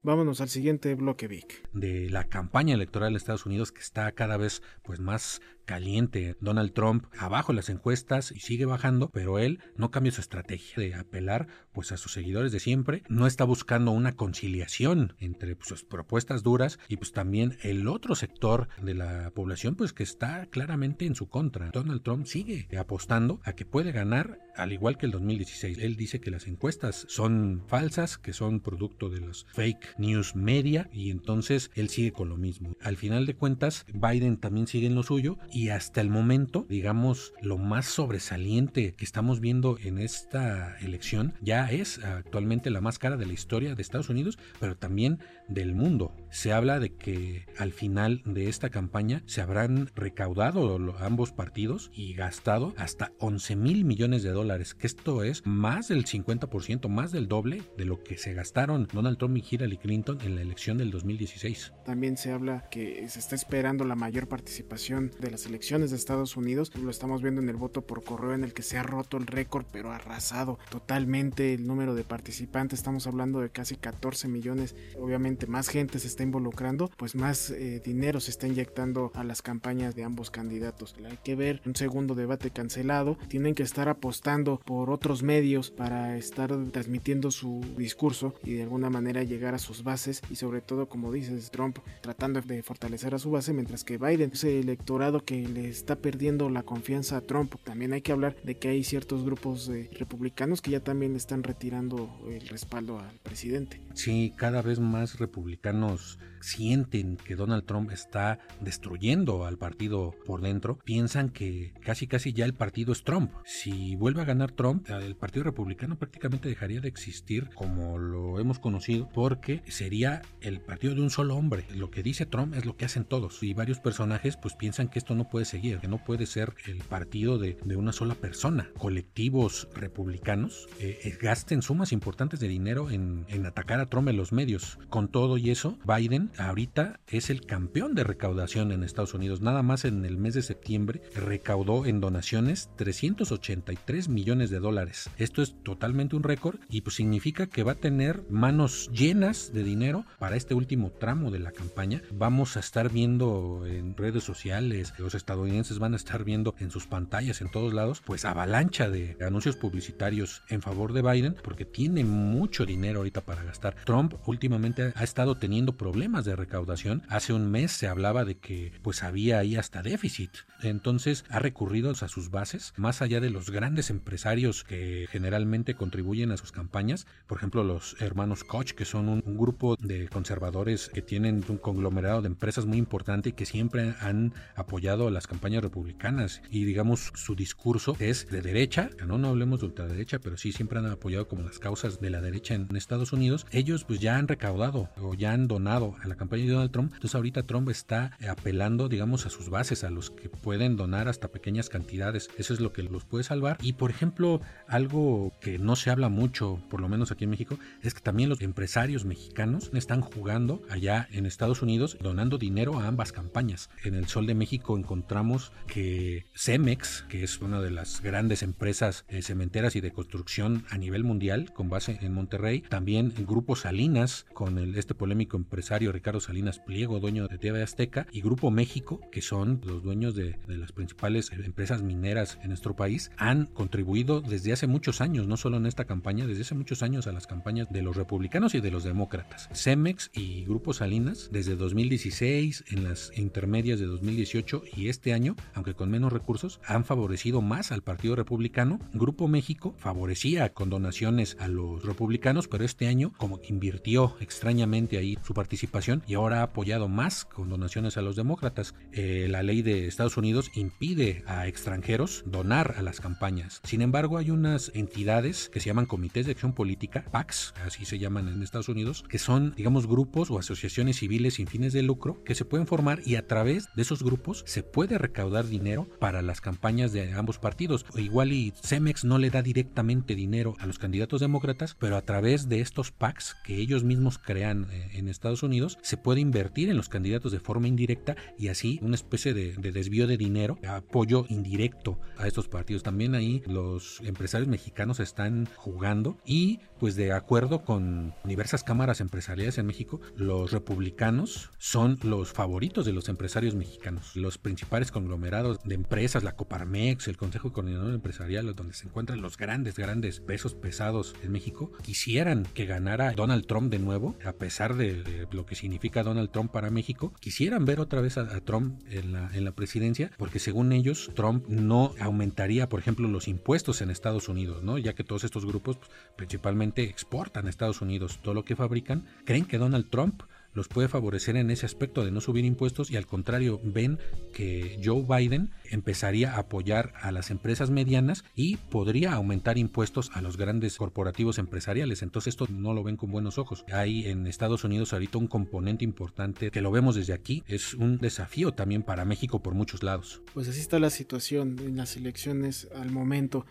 Vámonos 0.02 0.40
al 0.40 0.48
siguiente 0.48 0.94
bloque 0.94 1.26
Vic. 1.26 1.68
De 1.72 2.08
la 2.08 2.28
campaña 2.28 2.74
electoral 2.74 3.12
de 3.12 3.18
Estados 3.18 3.44
Unidos 3.44 3.72
que 3.72 3.80
está 3.80 4.12
cada 4.12 4.36
vez 4.36 4.62
pues 4.84 5.00
más 5.00 5.42
caliente. 5.66 6.36
Donald 6.40 6.72
Trump 6.72 7.04
abajo 7.18 7.52
las 7.52 7.68
encuestas 7.68 8.32
y 8.32 8.40
sigue 8.40 8.64
bajando, 8.64 9.10
pero 9.10 9.38
él 9.38 9.60
no 9.76 9.90
cambia 9.90 10.12
su 10.12 10.22
estrategia 10.22 10.82
de 10.82 10.94
apelar 10.94 11.48
pues 11.72 11.92
a 11.92 11.98
sus 11.98 12.12
seguidores 12.12 12.52
de 12.52 12.60
siempre. 12.60 13.02
No 13.08 13.26
está 13.26 13.44
buscando 13.44 13.90
una 13.90 14.16
conciliación 14.16 15.14
entre 15.18 15.56
pues, 15.56 15.68
sus 15.68 15.84
propuestas 15.84 16.42
duras 16.42 16.78
y 16.88 16.96
pues 16.96 17.12
también 17.12 17.58
el 17.62 17.88
otro 17.88 18.14
sector 18.14 18.68
de 18.80 18.94
la 18.94 19.30
población 19.32 19.74
pues 19.74 19.92
que 19.92 20.02
está 20.02 20.46
claramente 20.46 21.04
en 21.04 21.14
su 21.14 21.28
contra. 21.28 21.70
Donald 21.70 22.02
Trump 22.02 22.26
sigue 22.26 22.68
apostando 22.78 23.40
a 23.44 23.52
que 23.52 23.66
puede 23.66 23.92
ganar 23.92 24.38
al 24.56 24.72
igual 24.72 24.96
que 24.96 25.06
el 25.06 25.12
2016. 25.12 25.78
Él 25.78 25.96
dice 25.96 26.20
que 26.20 26.30
las 26.30 26.46
encuestas 26.46 27.04
son 27.08 27.62
falsas, 27.66 28.18
que 28.18 28.32
son 28.32 28.60
producto 28.60 29.10
de 29.10 29.20
los 29.20 29.46
fake 29.52 29.98
News 29.98 30.34
Media 30.34 30.88
y 30.92 31.10
entonces 31.10 31.70
él 31.74 31.88
sigue 31.88 32.12
con 32.12 32.28
lo 32.28 32.36
mismo. 32.36 32.76
Al 32.80 32.96
final 32.96 33.26
de 33.26 33.36
cuentas, 33.36 33.84
Biden 33.92 34.38
también 34.38 34.66
sigue 34.66 34.86
en 34.86 34.94
lo 34.94 35.02
suyo 35.02 35.38
y 35.56 35.70
hasta 35.70 36.02
el 36.02 36.10
momento, 36.10 36.66
digamos, 36.68 37.32
lo 37.40 37.56
más 37.56 37.86
sobresaliente 37.86 38.94
que 38.94 39.06
estamos 39.06 39.40
viendo 39.40 39.78
en 39.82 39.96
esta 39.96 40.76
elección 40.80 41.32
ya 41.40 41.72
es 41.72 41.98
actualmente 42.04 42.68
la 42.68 42.82
más 42.82 42.98
cara 42.98 43.16
de 43.16 43.24
la 43.24 43.32
historia 43.32 43.74
de 43.74 43.80
Estados 43.80 44.10
Unidos, 44.10 44.38
pero 44.60 44.76
también 44.76 45.18
del 45.48 45.74
mundo. 45.74 46.14
Se 46.28 46.52
habla 46.52 46.78
de 46.78 46.94
que 46.94 47.46
al 47.56 47.72
final 47.72 48.20
de 48.26 48.50
esta 48.50 48.68
campaña 48.68 49.22
se 49.24 49.40
habrán 49.40 49.88
recaudado 49.94 50.76
ambos 50.98 51.32
partidos 51.32 51.90
y 51.94 52.12
gastado 52.12 52.74
hasta 52.76 53.12
11 53.18 53.56
mil 53.56 53.86
millones 53.86 54.22
de 54.22 54.32
dólares, 54.32 54.74
que 54.74 54.86
esto 54.86 55.24
es 55.24 55.40
más 55.46 55.88
del 55.88 56.04
50%, 56.04 56.86
más 56.90 57.12
del 57.12 57.28
doble 57.28 57.62
de 57.78 57.86
lo 57.86 58.02
que 58.02 58.18
se 58.18 58.34
gastaron 58.34 58.88
Donald 58.92 59.16
Trump 59.16 59.38
y 59.38 59.44
Hillary 59.50 59.78
Clinton 59.78 60.18
en 60.20 60.34
la 60.34 60.42
elección 60.42 60.76
del 60.76 60.90
2016. 60.90 61.72
También 61.86 62.18
se 62.18 62.32
habla 62.32 62.68
que 62.70 63.08
se 63.08 63.20
está 63.20 63.34
esperando 63.34 63.86
la 63.86 63.94
mayor 63.94 64.28
participación 64.28 65.10
de 65.18 65.30
las 65.30 65.45
elecciones 65.46 65.90
de 65.90 65.96
Estados 65.96 66.36
Unidos. 66.36 66.72
Lo 66.74 66.90
estamos 66.90 67.22
viendo 67.22 67.40
en 67.40 67.48
el 67.48 67.56
voto 67.56 67.82
por 67.82 68.04
correo 68.04 68.34
en 68.34 68.44
el 68.44 68.52
que 68.52 68.62
se 68.62 68.78
ha 68.78 68.82
roto 68.82 69.16
el 69.16 69.26
récord, 69.26 69.64
pero 69.72 69.92
arrasado 69.92 70.58
totalmente 70.70 71.54
el 71.54 71.66
número 71.66 71.94
de 71.94 72.04
participantes. 72.04 72.78
Estamos 72.78 73.06
hablando 73.06 73.40
de 73.40 73.50
casi 73.50 73.76
14 73.76 74.28
millones. 74.28 74.74
Obviamente 74.98 75.46
más 75.46 75.68
gente 75.68 75.98
se 75.98 76.06
está 76.08 76.22
involucrando, 76.22 76.90
pues 76.96 77.14
más 77.14 77.50
eh, 77.50 77.80
dinero 77.84 78.20
se 78.20 78.30
está 78.30 78.46
inyectando 78.46 79.10
a 79.14 79.24
las 79.24 79.42
campañas 79.42 79.94
de 79.94 80.04
ambos 80.04 80.30
candidatos. 80.30 80.94
Hay 81.08 81.18
que 81.24 81.34
ver 81.34 81.62
un 81.64 81.76
segundo 81.76 82.14
debate 82.14 82.50
cancelado. 82.50 83.16
Tienen 83.28 83.54
que 83.54 83.62
estar 83.62 83.88
apostando 83.88 84.60
por 84.64 84.90
otros 84.90 85.22
medios 85.22 85.70
para 85.70 86.16
estar 86.16 86.54
transmitiendo 86.70 87.30
su 87.30 87.64
discurso 87.76 88.34
y 88.44 88.54
de 88.54 88.62
alguna 88.62 88.90
manera 88.90 89.22
llegar 89.22 89.54
a 89.54 89.58
sus 89.58 89.82
bases 89.82 90.22
y 90.30 90.36
sobre 90.36 90.60
todo 90.60 90.88
como 90.88 91.12
dices 91.12 91.50
Trump 91.50 91.78
tratando 92.00 92.40
de 92.40 92.62
fortalecer 92.62 93.14
a 93.14 93.18
su 93.18 93.30
base 93.30 93.52
mientras 93.52 93.84
que 93.84 93.98
Biden 93.98 94.30
ese 94.32 94.58
electorado 94.58 95.24
que 95.24 95.35
le 95.44 95.68
está 95.68 95.96
perdiendo 95.96 96.48
la 96.48 96.62
confianza 96.62 97.16
a 97.16 97.20
Trump. 97.20 97.54
También 97.64 97.92
hay 97.92 98.02
que 98.02 98.12
hablar 98.12 98.36
de 98.42 98.56
que 98.56 98.68
hay 98.68 98.84
ciertos 98.84 99.24
grupos 99.24 99.66
de 99.66 99.90
republicanos 99.92 100.62
que 100.62 100.70
ya 100.70 100.80
también 100.80 101.12
le 101.12 101.18
están 101.18 101.42
retirando 101.42 102.10
el 102.30 102.48
respaldo 102.48 102.98
al 102.98 103.18
presidente. 103.22 103.80
Sí 103.94 104.32
cada 104.36 104.62
vez 104.62 104.78
más 104.78 105.18
republicanos 105.18 106.18
sienten 106.46 107.16
que 107.16 107.34
Donald 107.34 107.64
Trump 107.64 107.90
está 107.90 108.38
destruyendo 108.60 109.44
al 109.44 109.58
partido 109.58 110.14
por 110.24 110.40
dentro, 110.42 110.78
piensan 110.84 111.30
que 111.30 111.72
casi 111.84 112.06
casi 112.06 112.32
ya 112.32 112.44
el 112.44 112.54
partido 112.54 112.92
es 112.92 113.02
Trump. 113.02 113.32
Si 113.44 113.96
vuelve 113.96 114.22
a 114.22 114.24
ganar 114.24 114.52
Trump, 114.52 114.88
el 114.88 115.16
Partido 115.16 115.44
Republicano 115.44 115.98
prácticamente 115.98 116.48
dejaría 116.48 116.80
de 116.80 116.88
existir 116.88 117.50
como 117.54 117.98
lo 117.98 118.38
hemos 118.38 118.58
conocido 118.58 119.08
porque 119.12 119.62
sería 119.66 120.22
el 120.40 120.60
partido 120.60 120.94
de 120.94 121.02
un 121.02 121.10
solo 121.10 121.36
hombre. 121.36 121.64
Lo 121.74 121.90
que 121.90 122.02
dice 122.02 122.26
Trump 122.26 122.54
es 122.54 122.64
lo 122.64 122.76
que 122.76 122.84
hacen 122.84 123.04
todos 123.04 123.42
y 123.42 123.52
varios 123.52 123.80
personajes 123.80 124.36
pues 124.36 124.54
piensan 124.54 124.88
que 124.88 124.98
esto 124.98 125.14
no 125.14 125.28
puede 125.28 125.46
seguir, 125.46 125.78
que 125.78 125.88
no 125.88 126.02
puede 126.04 126.26
ser 126.26 126.54
el 126.66 126.78
partido 126.78 127.38
de, 127.38 127.56
una 127.76 127.92
sola 127.92 128.14
persona. 128.14 128.70
Colectivos 128.78 129.68
republicanos 129.74 130.68
eh, 130.80 130.98
eh, 131.04 131.18
gasten 131.20 131.60
sumas 131.60 131.92
importantes 131.92 132.40
de 132.40 132.48
dinero 132.48 132.90
en, 132.90 133.26
en 133.28 133.44
atacar 133.44 133.80
a 133.80 133.86
Trump 133.86 134.08
en 134.08 134.16
los 134.16 134.32
medios. 134.32 134.78
Con 134.88 135.08
todo 135.08 135.36
y 135.36 135.50
eso, 135.50 135.78
Biden 135.84 136.30
ahorita 136.38 137.00
es 137.06 137.30
el 137.30 137.46
campeón 137.46 137.94
de 137.94 138.04
recaudación 138.04 138.72
en 138.72 138.82
Estados 138.82 139.14
Unidos. 139.14 139.40
Nada 139.40 139.62
más 139.62 139.84
en 139.84 140.04
el 140.04 140.16
mes 140.16 140.34
de 140.34 140.42
septiembre 140.42 141.02
recaudó 141.14 141.86
en 141.86 142.00
donaciones 142.00 142.70
383 142.76 144.08
millones 144.08 144.50
de 144.50 144.60
dólares. 144.60 145.10
Esto 145.18 145.42
es 145.42 145.54
totalmente 145.62 146.16
un 146.16 146.22
récord 146.22 146.58
y 146.68 146.82
pues 146.82 146.96
significa 146.96 147.46
que 147.46 147.62
va 147.62 147.72
a 147.72 147.76
tener 147.76 148.22
manos 148.30 148.90
llenas 148.92 149.52
de 149.52 149.62
dinero 149.62 150.04
para 150.18 150.36
este 150.36 150.54
último 150.54 150.90
tramo 150.90 151.30
de 151.30 151.38
la 151.38 151.52
campaña. 151.52 152.02
Vamos 152.12 152.56
a 152.56 152.60
estar 152.60 152.90
viendo 152.90 153.64
en 153.66 153.96
redes 153.96 154.24
sociales, 154.24 154.92
los 154.98 155.14
estadounidenses 155.14 155.78
van 155.78 155.94
a 155.94 155.96
estar 155.96 156.24
viendo 156.24 156.54
en 156.58 156.70
sus 156.70 156.86
pantallas 156.86 157.40
en 157.40 157.50
todos 157.50 157.72
lados, 157.72 158.02
pues 158.04 158.24
avalancha 158.24 158.90
de 158.90 159.16
anuncios 159.24 159.56
publicitarios 159.56 160.42
en 160.48 160.62
favor 160.62 160.92
de 160.92 161.02
Biden 161.02 161.36
porque 161.42 161.64
tiene 161.64 162.04
mucho 162.04 162.66
dinero 162.66 162.98
ahorita 162.98 163.22
para 163.22 163.42
gastar. 163.42 163.76
Trump 163.84 164.14
últimamente 164.26 164.92
ha 164.94 165.04
estado 165.04 165.36
teniendo 165.36 165.76
problemas 165.76 166.25
de 166.26 166.36
recaudación. 166.36 167.02
Hace 167.08 167.32
un 167.32 167.50
mes 167.50 167.72
se 167.72 167.88
hablaba 167.88 168.26
de 168.26 168.36
que 168.36 168.72
pues 168.82 169.02
había 169.02 169.38
ahí 169.38 169.56
hasta 169.56 169.82
déficit. 169.82 170.30
Entonces 170.62 171.24
ha 171.30 171.38
recurrido 171.38 171.86
a 171.90 172.08
sus 172.08 172.30
bases, 172.30 172.72
más 172.76 173.00
allá 173.00 173.20
de 173.20 173.30
los 173.30 173.50
grandes 173.50 173.90
empresarios 173.90 174.64
que 174.64 175.06
generalmente 175.10 175.74
contribuyen 175.74 176.32
a 176.32 176.36
sus 176.36 176.50
campañas, 176.50 177.06
por 177.26 177.38
ejemplo 177.38 177.62
los 177.62 177.96
hermanos 178.00 178.44
Koch, 178.44 178.72
que 178.72 178.84
son 178.84 179.08
un, 179.08 179.22
grupo 179.36 179.76
de 179.76 180.08
conservadores 180.08 180.90
que 180.92 181.02
tienen 181.02 181.44
un 181.48 181.58
conglomerado 181.58 182.22
de 182.22 182.28
empresas 182.28 182.64
muy 182.66 182.78
importante 182.78 183.28
y 183.28 183.32
que 183.32 183.46
siempre 183.46 183.94
han 184.00 184.34
apoyado 184.54 185.10
las 185.10 185.26
campañas 185.26 185.62
republicanas 185.62 186.42
y 186.50 186.64
digamos 186.64 187.12
su 187.14 187.34
discurso 187.34 187.96
es 188.00 188.28
de 188.28 188.42
derecha, 188.42 188.90
no, 189.06 189.18
no 189.18 189.28
hablemos 189.28 189.60
de 189.60 189.66
ultraderecha, 189.66 190.18
pero 190.18 190.36
sí 190.36 190.52
siempre 190.52 190.78
han 190.78 190.86
apoyado 190.86 191.28
como 191.28 191.42
las 191.42 191.58
causas 191.58 192.00
de 192.00 192.10
la 192.10 192.20
derecha 192.20 192.54
en 192.54 192.74
Estados 192.74 193.12
Unidos. 193.12 193.46
Ellos 193.50 193.84
pues 193.84 194.00
ya 194.00 194.16
han 194.16 194.26
recaudado 194.26 194.90
o 194.96 195.14
ya 195.14 195.32
han 195.32 195.48
donado 195.48 195.96
a 196.06 196.08
la 196.08 196.16
campaña 196.16 196.44
de 196.44 196.52
Donald 196.52 196.70
Trump. 196.70 196.92
Entonces 196.94 197.14
ahorita 197.14 197.42
Trump 197.42 197.68
está 197.68 198.16
apelando, 198.28 198.88
digamos, 198.88 199.26
a 199.26 199.30
sus 199.30 199.50
bases, 199.50 199.84
a 199.84 199.90
los 199.90 200.10
que 200.10 200.28
pueden 200.28 200.76
donar 200.76 201.08
hasta 201.08 201.28
pequeñas 201.28 201.68
cantidades. 201.68 202.30
Eso 202.38 202.54
es 202.54 202.60
lo 202.60 202.72
que 202.72 202.82
los 202.82 203.04
puede 203.04 203.24
salvar. 203.24 203.58
Y 203.60 203.74
por 203.74 203.90
ejemplo, 203.90 204.40
algo 204.68 205.32
que 205.40 205.58
no 205.58 205.76
se 205.76 205.90
habla 205.90 206.08
mucho, 206.08 206.60
por 206.70 206.80
lo 206.80 206.88
menos 206.88 207.12
aquí 207.12 207.24
en 207.24 207.30
México, 207.30 207.58
es 207.82 207.94
que 207.94 208.00
también 208.00 208.28
los 208.28 208.40
empresarios 208.40 209.04
mexicanos 209.04 209.70
están 209.74 210.00
jugando 210.00 210.62
allá 210.70 211.08
en 211.10 211.26
Estados 211.26 211.62
Unidos, 211.62 211.98
donando 212.00 212.38
dinero 212.38 212.78
a 212.78 212.86
ambas 212.86 213.12
campañas. 213.12 213.68
En 213.84 213.94
el 213.94 214.06
Sol 214.06 214.26
de 214.26 214.34
México 214.34 214.78
encontramos 214.78 215.52
que 215.66 216.26
Cemex, 216.34 217.04
que 217.08 217.24
es 217.24 217.40
una 217.40 217.60
de 217.60 217.70
las 217.70 218.00
grandes 218.00 218.42
empresas 218.42 219.04
eh, 219.08 219.22
cementeras 219.22 219.76
y 219.76 219.80
de 219.80 219.92
construcción 219.92 220.64
a 220.70 220.78
nivel 220.78 221.04
mundial, 221.04 221.52
con 221.52 221.68
base 221.68 221.98
en 222.00 222.14
Monterrey, 222.14 222.60
también 222.60 223.12
el 223.16 223.26
Grupo 223.26 223.56
Salinas, 223.56 224.26
con 224.32 224.58
este 224.76 224.94
polémico 224.94 225.36
empresario 225.36 225.92
Ricardo 225.96 226.20
Salinas 226.20 226.58
Pliego, 226.58 227.00
dueño 227.00 227.26
de 227.26 227.38
TV 227.38 227.62
Azteca, 227.62 228.06
y 228.12 228.20
Grupo 228.20 228.50
México, 228.50 229.00
que 229.10 229.22
son 229.22 229.62
los 229.64 229.82
dueños 229.82 230.14
de, 230.14 230.36
las 230.46 230.72
principales 230.72 231.32
empresas 231.32 231.82
mineras 231.82 232.38
en 232.42 232.48
nuestro 232.48 232.76
país, 232.76 233.10
han 233.16 233.46
contribuido 233.46 234.20
desde 234.20 234.52
hace 234.52 234.66
muchos 234.66 235.00
años, 235.00 235.26
no 235.26 235.38
solo 235.38 235.56
en 235.56 235.64
esta 235.64 235.86
campaña, 235.86 236.26
desde 236.26 236.42
hace 236.42 236.54
muchos 236.54 236.82
años 236.82 237.06
a 237.06 237.12
las 237.12 237.26
campañas 237.26 237.68
de 237.70 237.80
los 237.80 237.96
republicanos 237.96 238.54
y 238.54 238.60
de 238.60 238.70
los 238.70 238.84
demócratas. 238.84 239.48
Cemex 239.54 240.10
y 240.12 240.44
Grupo 240.44 240.74
Salinas, 240.74 241.30
desde 241.32 241.56
2016, 241.56 242.64
en 242.68 242.84
las 242.84 243.10
intermedias 243.16 243.80
de 243.80 243.86
2018 243.86 244.64
y 244.76 244.88
este 244.90 245.14
año, 245.14 245.34
aunque 245.54 245.72
con 245.72 245.90
menos 245.90 246.12
recursos, 246.12 246.60
han 246.66 246.84
favorecido 246.84 247.40
más 247.40 247.72
al 247.72 247.82
Partido 247.82 248.16
Republicano. 248.16 248.80
Grupo 248.92 249.28
México 249.28 249.74
favorecía 249.78 250.52
con 250.52 250.68
donaciones 250.68 251.38
a 251.40 251.48
los 251.48 251.82
republicanos, 251.82 252.48
pero 252.48 252.64
este 252.64 252.86
año 252.86 253.14
como 253.16 253.40
invirtió 253.48 254.14
extrañamente 254.20 254.98
ahí 254.98 255.16
su 255.24 255.32
participación 255.32 255.85
y 256.06 256.14
ahora 256.14 256.40
ha 256.40 256.44
apoyado 256.44 256.88
más 256.88 257.24
con 257.24 257.48
donaciones 257.48 257.96
a 257.96 258.02
los 258.02 258.16
demócratas. 258.16 258.74
Eh, 258.92 259.28
la 259.30 259.42
ley 259.42 259.62
de 259.62 259.86
Estados 259.86 260.16
Unidos 260.16 260.50
impide 260.54 261.22
a 261.26 261.46
extranjeros 261.46 262.24
donar 262.26 262.74
a 262.76 262.82
las 262.82 263.00
campañas. 263.00 263.60
Sin 263.64 263.82
embargo, 263.82 264.18
hay 264.18 264.30
unas 264.30 264.72
entidades 264.74 265.48
que 265.48 265.60
se 265.60 265.66
llaman 265.66 265.86
comités 265.86 266.26
de 266.26 266.32
acción 266.32 266.52
política, 266.52 267.04
PACs, 267.10 267.54
así 267.64 267.84
se 267.84 267.98
llaman 267.98 268.28
en 268.28 268.42
Estados 268.42 268.68
Unidos, 268.68 269.04
que 269.08 269.18
son, 269.18 269.54
digamos, 269.56 269.86
grupos 269.86 270.30
o 270.30 270.38
asociaciones 270.38 270.96
civiles 270.96 271.34
sin 271.34 271.46
fines 271.46 271.72
de 271.72 271.82
lucro 271.82 272.22
que 272.24 272.34
se 272.34 272.44
pueden 272.44 272.66
formar 272.66 273.00
y 273.04 273.16
a 273.16 273.26
través 273.26 273.68
de 273.76 273.82
esos 273.82 274.02
grupos 274.02 274.42
se 274.46 274.62
puede 274.62 274.98
recaudar 274.98 275.46
dinero 275.46 275.88
para 276.00 276.22
las 276.22 276.40
campañas 276.40 276.92
de 276.92 277.12
ambos 277.12 277.38
partidos. 277.38 277.86
Igual 277.94 278.32
y 278.32 278.52
Cemex 278.62 279.04
no 279.04 279.18
le 279.18 279.30
da 279.30 279.42
directamente 279.42 280.14
dinero 280.14 280.54
a 280.58 280.66
los 280.66 280.78
candidatos 280.78 281.20
demócratas, 281.20 281.76
pero 281.78 281.96
a 281.96 282.02
través 282.02 282.48
de 282.48 282.60
estos 282.60 282.90
PACs 282.90 283.36
que 283.44 283.56
ellos 283.56 283.84
mismos 283.84 284.18
crean 284.18 284.66
eh, 284.70 284.90
en 284.94 285.08
Estados 285.08 285.42
Unidos, 285.42 285.75
se 285.82 285.96
puede 285.96 286.20
invertir 286.20 286.70
en 286.70 286.76
los 286.76 286.88
candidatos 286.88 287.32
de 287.32 287.40
forma 287.40 287.68
indirecta 287.68 288.16
y 288.38 288.48
así 288.48 288.78
una 288.82 288.94
especie 288.94 289.34
de, 289.34 289.52
desvío 289.72 290.06
de 290.06 290.16
dinero, 290.16 290.58
apoyo 290.66 291.26
indirecto 291.28 291.98
a 292.18 292.26
estos 292.26 292.48
partidos. 292.48 292.82
También 292.82 293.14
ahí 293.14 293.42
los 293.46 294.00
empresarios 294.00 294.48
mexicanos 294.48 295.00
están 295.00 295.48
jugando 295.56 296.18
y 296.24 296.60
pues 296.78 296.94
de 296.96 297.12
acuerdo 297.12 297.64
con 297.64 298.14
diversas 298.24 298.62
cámaras 298.62 299.00
empresariales 299.00 299.58
en 299.58 299.66
México, 299.66 300.00
los 300.16 300.52
republicanos 300.52 301.50
son 301.58 301.98
los 302.02 302.32
favoritos 302.32 302.84
de 302.84 302.92
los 302.92 303.08
empresarios 303.08 303.54
mexicanos. 303.54 304.14
Los 304.14 304.38
principales 304.38 304.90
conglomerados 304.90 305.60
de 305.64 305.74
empresas, 305.74 306.22
la 306.22 306.36
Coparmex, 306.36 307.08
el 307.08 307.16
Consejo 307.16 307.52
Coordinador 307.52 307.94
Empresarial, 307.94 308.54
donde 308.54 308.74
se 308.74 308.86
encuentran 308.86 309.20
los 309.20 309.36
grandes, 309.36 309.76
grandes 309.76 310.20
pesos 310.20 310.54
pesados 310.54 311.14
en 311.22 311.32
México, 311.32 311.72
quisieran 311.82 312.44
que 312.54 312.66
ganara 312.66 313.12
Donald 313.12 313.46
Trump 313.46 313.70
de 313.70 313.78
nuevo, 313.78 314.16
a 314.24 314.32
pesar 314.32 314.74
de 314.74 315.26
lo 315.30 315.46
que 315.46 315.54
significa 315.54 315.65
significa 315.66 316.04
Donald 316.04 316.30
Trump 316.30 316.52
para 316.52 316.70
México, 316.70 317.12
quisieran 317.18 317.64
ver 317.64 317.80
otra 317.80 318.00
vez 318.00 318.18
a, 318.18 318.40
Trump 318.42 318.80
en 318.90 319.12
la, 319.12 319.30
en 319.34 319.44
la 319.44 319.50
presidencia, 319.50 320.12
porque 320.16 320.38
según 320.38 320.70
ellos, 320.72 321.10
Trump 321.14 321.48
no 321.48 321.92
aumentaría, 321.98 322.68
por 322.68 322.78
ejemplo, 322.78 323.08
los 323.08 323.26
impuestos 323.26 323.80
en 323.80 323.90
Estados 323.90 324.28
Unidos, 324.28 324.62
¿no? 324.62 324.78
Ya 324.78 324.94
que 324.94 325.02
todos 325.02 325.24
estos 325.24 325.44
grupos 325.44 325.78
pues, 325.78 325.90
principalmente 326.14 326.84
exportan 326.84 327.46
a 327.46 327.50
Estados 327.50 327.80
Unidos 327.80 328.20
todo 328.22 328.34
lo 328.34 328.44
que 328.44 328.54
fabrican 328.54 328.66
fabrican, 328.66 329.06
creen 329.24 329.44
que 329.44 329.58
Donald 329.58 329.88
Trump 329.90 330.22
los 330.56 330.68
puede 330.68 330.88
favorecer 330.88 331.36
en 331.36 331.50
ese 331.50 331.66
aspecto 331.66 332.04
de 332.04 332.10
no 332.10 332.20
subir 332.20 332.44
impuestos 332.44 332.90
y 332.90 332.96
al 332.96 333.06
contrario 333.06 333.60
ven 333.62 333.98
que 334.32 334.80
Joe 334.82 335.04
Biden 335.08 335.50
empezaría 335.70 336.34
a 336.34 336.38
apoyar 336.38 336.94
a 337.00 337.12
las 337.12 337.30
empresas 337.30 337.70
medianas 337.70 338.24
y 338.34 338.56
podría 338.56 339.12
aumentar 339.12 339.58
impuestos 339.58 340.10
a 340.14 340.22
los 340.22 340.36
grandes 340.36 340.76
corporativos 340.78 341.38
empresariales. 341.38 342.02
Entonces 342.02 342.32
esto 342.32 342.46
no 342.50 342.72
lo 342.72 342.82
ven 342.82 342.96
con 342.96 343.10
buenos 343.10 343.38
ojos. 343.38 343.64
Hay 343.70 344.06
en 344.06 344.26
Estados 344.26 344.64
Unidos 344.64 344.92
ahorita 344.92 345.18
un 345.18 345.28
componente 345.28 345.84
importante 345.84 346.50
que 346.50 346.62
lo 346.62 346.70
vemos 346.70 346.96
desde 346.96 347.12
aquí. 347.12 347.44
Es 347.46 347.74
un 347.74 347.98
desafío 347.98 348.52
también 348.52 348.82
para 348.82 349.04
México 349.04 349.42
por 349.42 349.54
muchos 349.54 349.82
lados. 349.82 350.22
Pues 350.32 350.48
así 350.48 350.60
está 350.60 350.78
la 350.78 350.90
situación 350.90 351.56
en 351.60 351.76
las 351.76 351.96
elecciones 351.96 352.68
al 352.74 352.90
momento. 352.90 353.44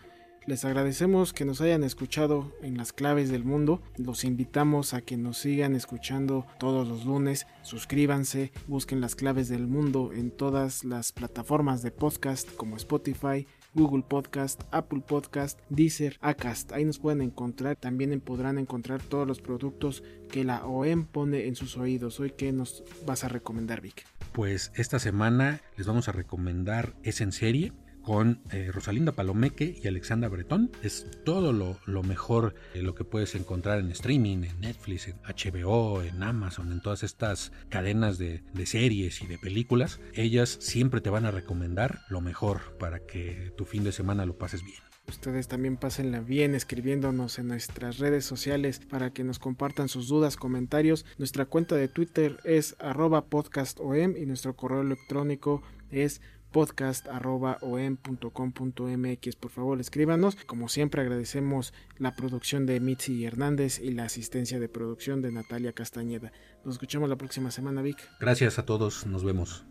Les 0.46 0.64
agradecemos 0.64 1.32
que 1.32 1.44
nos 1.44 1.60
hayan 1.60 1.82
escuchado 1.82 2.52
en 2.62 2.76
las 2.76 2.92
claves 2.92 3.30
del 3.30 3.42
mundo. 3.42 3.82
Los 3.96 4.22
invitamos 4.22 4.94
a 4.94 5.00
que 5.00 5.16
nos 5.16 5.38
sigan 5.38 5.74
escuchando 5.74 6.46
todos 6.60 6.86
los 6.86 7.04
lunes. 7.04 7.48
Suscríbanse, 7.62 8.52
busquen 8.68 9.00
las 9.00 9.16
claves 9.16 9.48
del 9.48 9.66
mundo 9.66 10.12
en 10.14 10.30
todas 10.30 10.84
las 10.84 11.10
plataformas 11.10 11.82
de 11.82 11.90
podcast 11.90 12.48
como 12.54 12.76
Spotify, 12.76 13.48
Google 13.74 14.04
Podcast, 14.08 14.62
Apple 14.70 15.02
Podcast, 15.04 15.58
Deezer, 15.68 16.16
Acast. 16.20 16.70
Ahí 16.70 16.84
nos 16.84 17.00
pueden 17.00 17.22
encontrar. 17.22 17.74
También 17.74 18.20
podrán 18.20 18.58
encontrar 18.58 19.02
todos 19.02 19.26
los 19.26 19.40
productos 19.40 20.04
que 20.30 20.44
la 20.44 20.64
OEM 20.64 21.06
pone 21.06 21.48
en 21.48 21.56
sus 21.56 21.76
oídos. 21.76 22.20
Hoy, 22.20 22.30
¿qué 22.30 22.52
nos 22.52 22.84
vas 23.04 23.24
a 23.24 23.28
recomendar, 23.28 23.80
Vic? 23.80 24.06
Pues 24.32 24.70
esta 24.76 25.00
semana 25.00 25.60
les 25.76 25.88
vamos 25.88 26.08
a 26.08 26.12
recomendar 26.12 26.94
Es 27.02 27.20
en 27.20 27.32
serie 27.32 27.72
con 28.06 28.40
eh, 28.52 28.70
Rosalinda 28.72 29.10
Palomeque 29.10 29.80
y 29.82 29.88
Alexandra 29.88 30.28
Bretón. 30.28 30.70
Es 30.80 31.08
todo 31.24 31.52
lo, 31.52 32.02
mejor, 32.04 32.54
eh, 32.72 32.80
lo 32.80 32.94
que 32.94 33.02
puedes 33.02 33.34
encontrar 33.34 33.80
en 33.80 33.90
streaming, 33.90 34.44
en 34.44 34.60
Netflix, 34.60 35.08
en 35.08 35.16
HBO, 35.24 36.02
en 36.02 36.22
Amazon, 36.22 36.70
en 36.70 36.80
todas 36.80 37.02
estas 37.02 37.50
cadenas 37.68 38.16
de, 38.16 38.44
de 38.54 38.66
series 38.66 39.22
y 39.22 39.26
de 39.26 39.38
películas. 39.38 39.98
Ellas 40.14 40.56
siempre 40.60 41.00
te 41.00 41.10
van 41.10 41.26
a 41.26 41.32
recomendar 41.32 42.02
lo 42.08 42.20
mejor 42.20 42.78
para 42.78 43.00
que 43.00 43.52
tu 43.56 43.64
fin 43.64 43.82
de 43.82 43.90
semana 43.90 44.24
lo 44.24 44.38
pases 44.38 44.62
bien. 44.62 44.78
Ustedes 45.08 45.48
también 45.48 45.76
pásenla 45.76 46.20
bien 46.20 46.54
escribiéndonos 46.54 47.38
en 47.38 47.48
nuestras 47.48 47.98
redes 47.98 48.24
sociales 48.24 48.80
para 48.80 49.10
que 49.10 49.24
nos 49.24 49.38
compartan 49.38 49.88
sus 49.88 50.08
dudas, 50.08 50.36
comentarios. 50.36 51.06
Nuestra 51.18 51.44
cuenta 51.44 51.74
de 51.74 51.88
Twitter 51.88 52.38
es 52.44 52.76
arroba 52.78 53.26
podcastom 53.26 54.16
y 54.16 54.26
nuestro 54.26 54.54
correo 54.54 54.82
electrónico 54.82 55.62
es 55.90 56.20
podcast.om.com.mx. 56.52 59.36
Por 59.36 59.50
favor, 59.50 59.80
escríbanos. 59.80 60.36
Como 60.46 60.68
siempre, 60.68 61.02
agradecemos 61.02 61.72
la 61.98 62.14
producción 62.14 62.66
de 62.66 62.80
Mitzi 62.80 63.24
Hernández 63.24 63.80
y 63.80 63.92
la 63.92 64.04
asistencia 64.04 64.60
de 64.60 64.68
producción 64.68 65.22
de 65.22 65.32
Natalia 65.32 65.72
Castañeda. 65.72 66.32
Nos 66.64 66.74
escuchamos 66.74 67.08
la 67.08 67.16
próxima 67.16 67.50
semana, 67.50 67.82
Vic. 67.82 67.98
Gracias 68.20 68.58
a 68.58 68.64
todos. 68.64 69.06
Nos 69.06 69.24
vemos. 69.24 69.64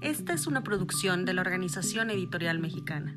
Esta 0.00 0.32
es 0.32 0.46
una 0.46 0.62
producción 0.62 1.24
de 1.24 1.34
la 1.34 1.42
Organización 1.42 2.10
Editorial 2.10 2.58
Mexicana. 2.58 3.16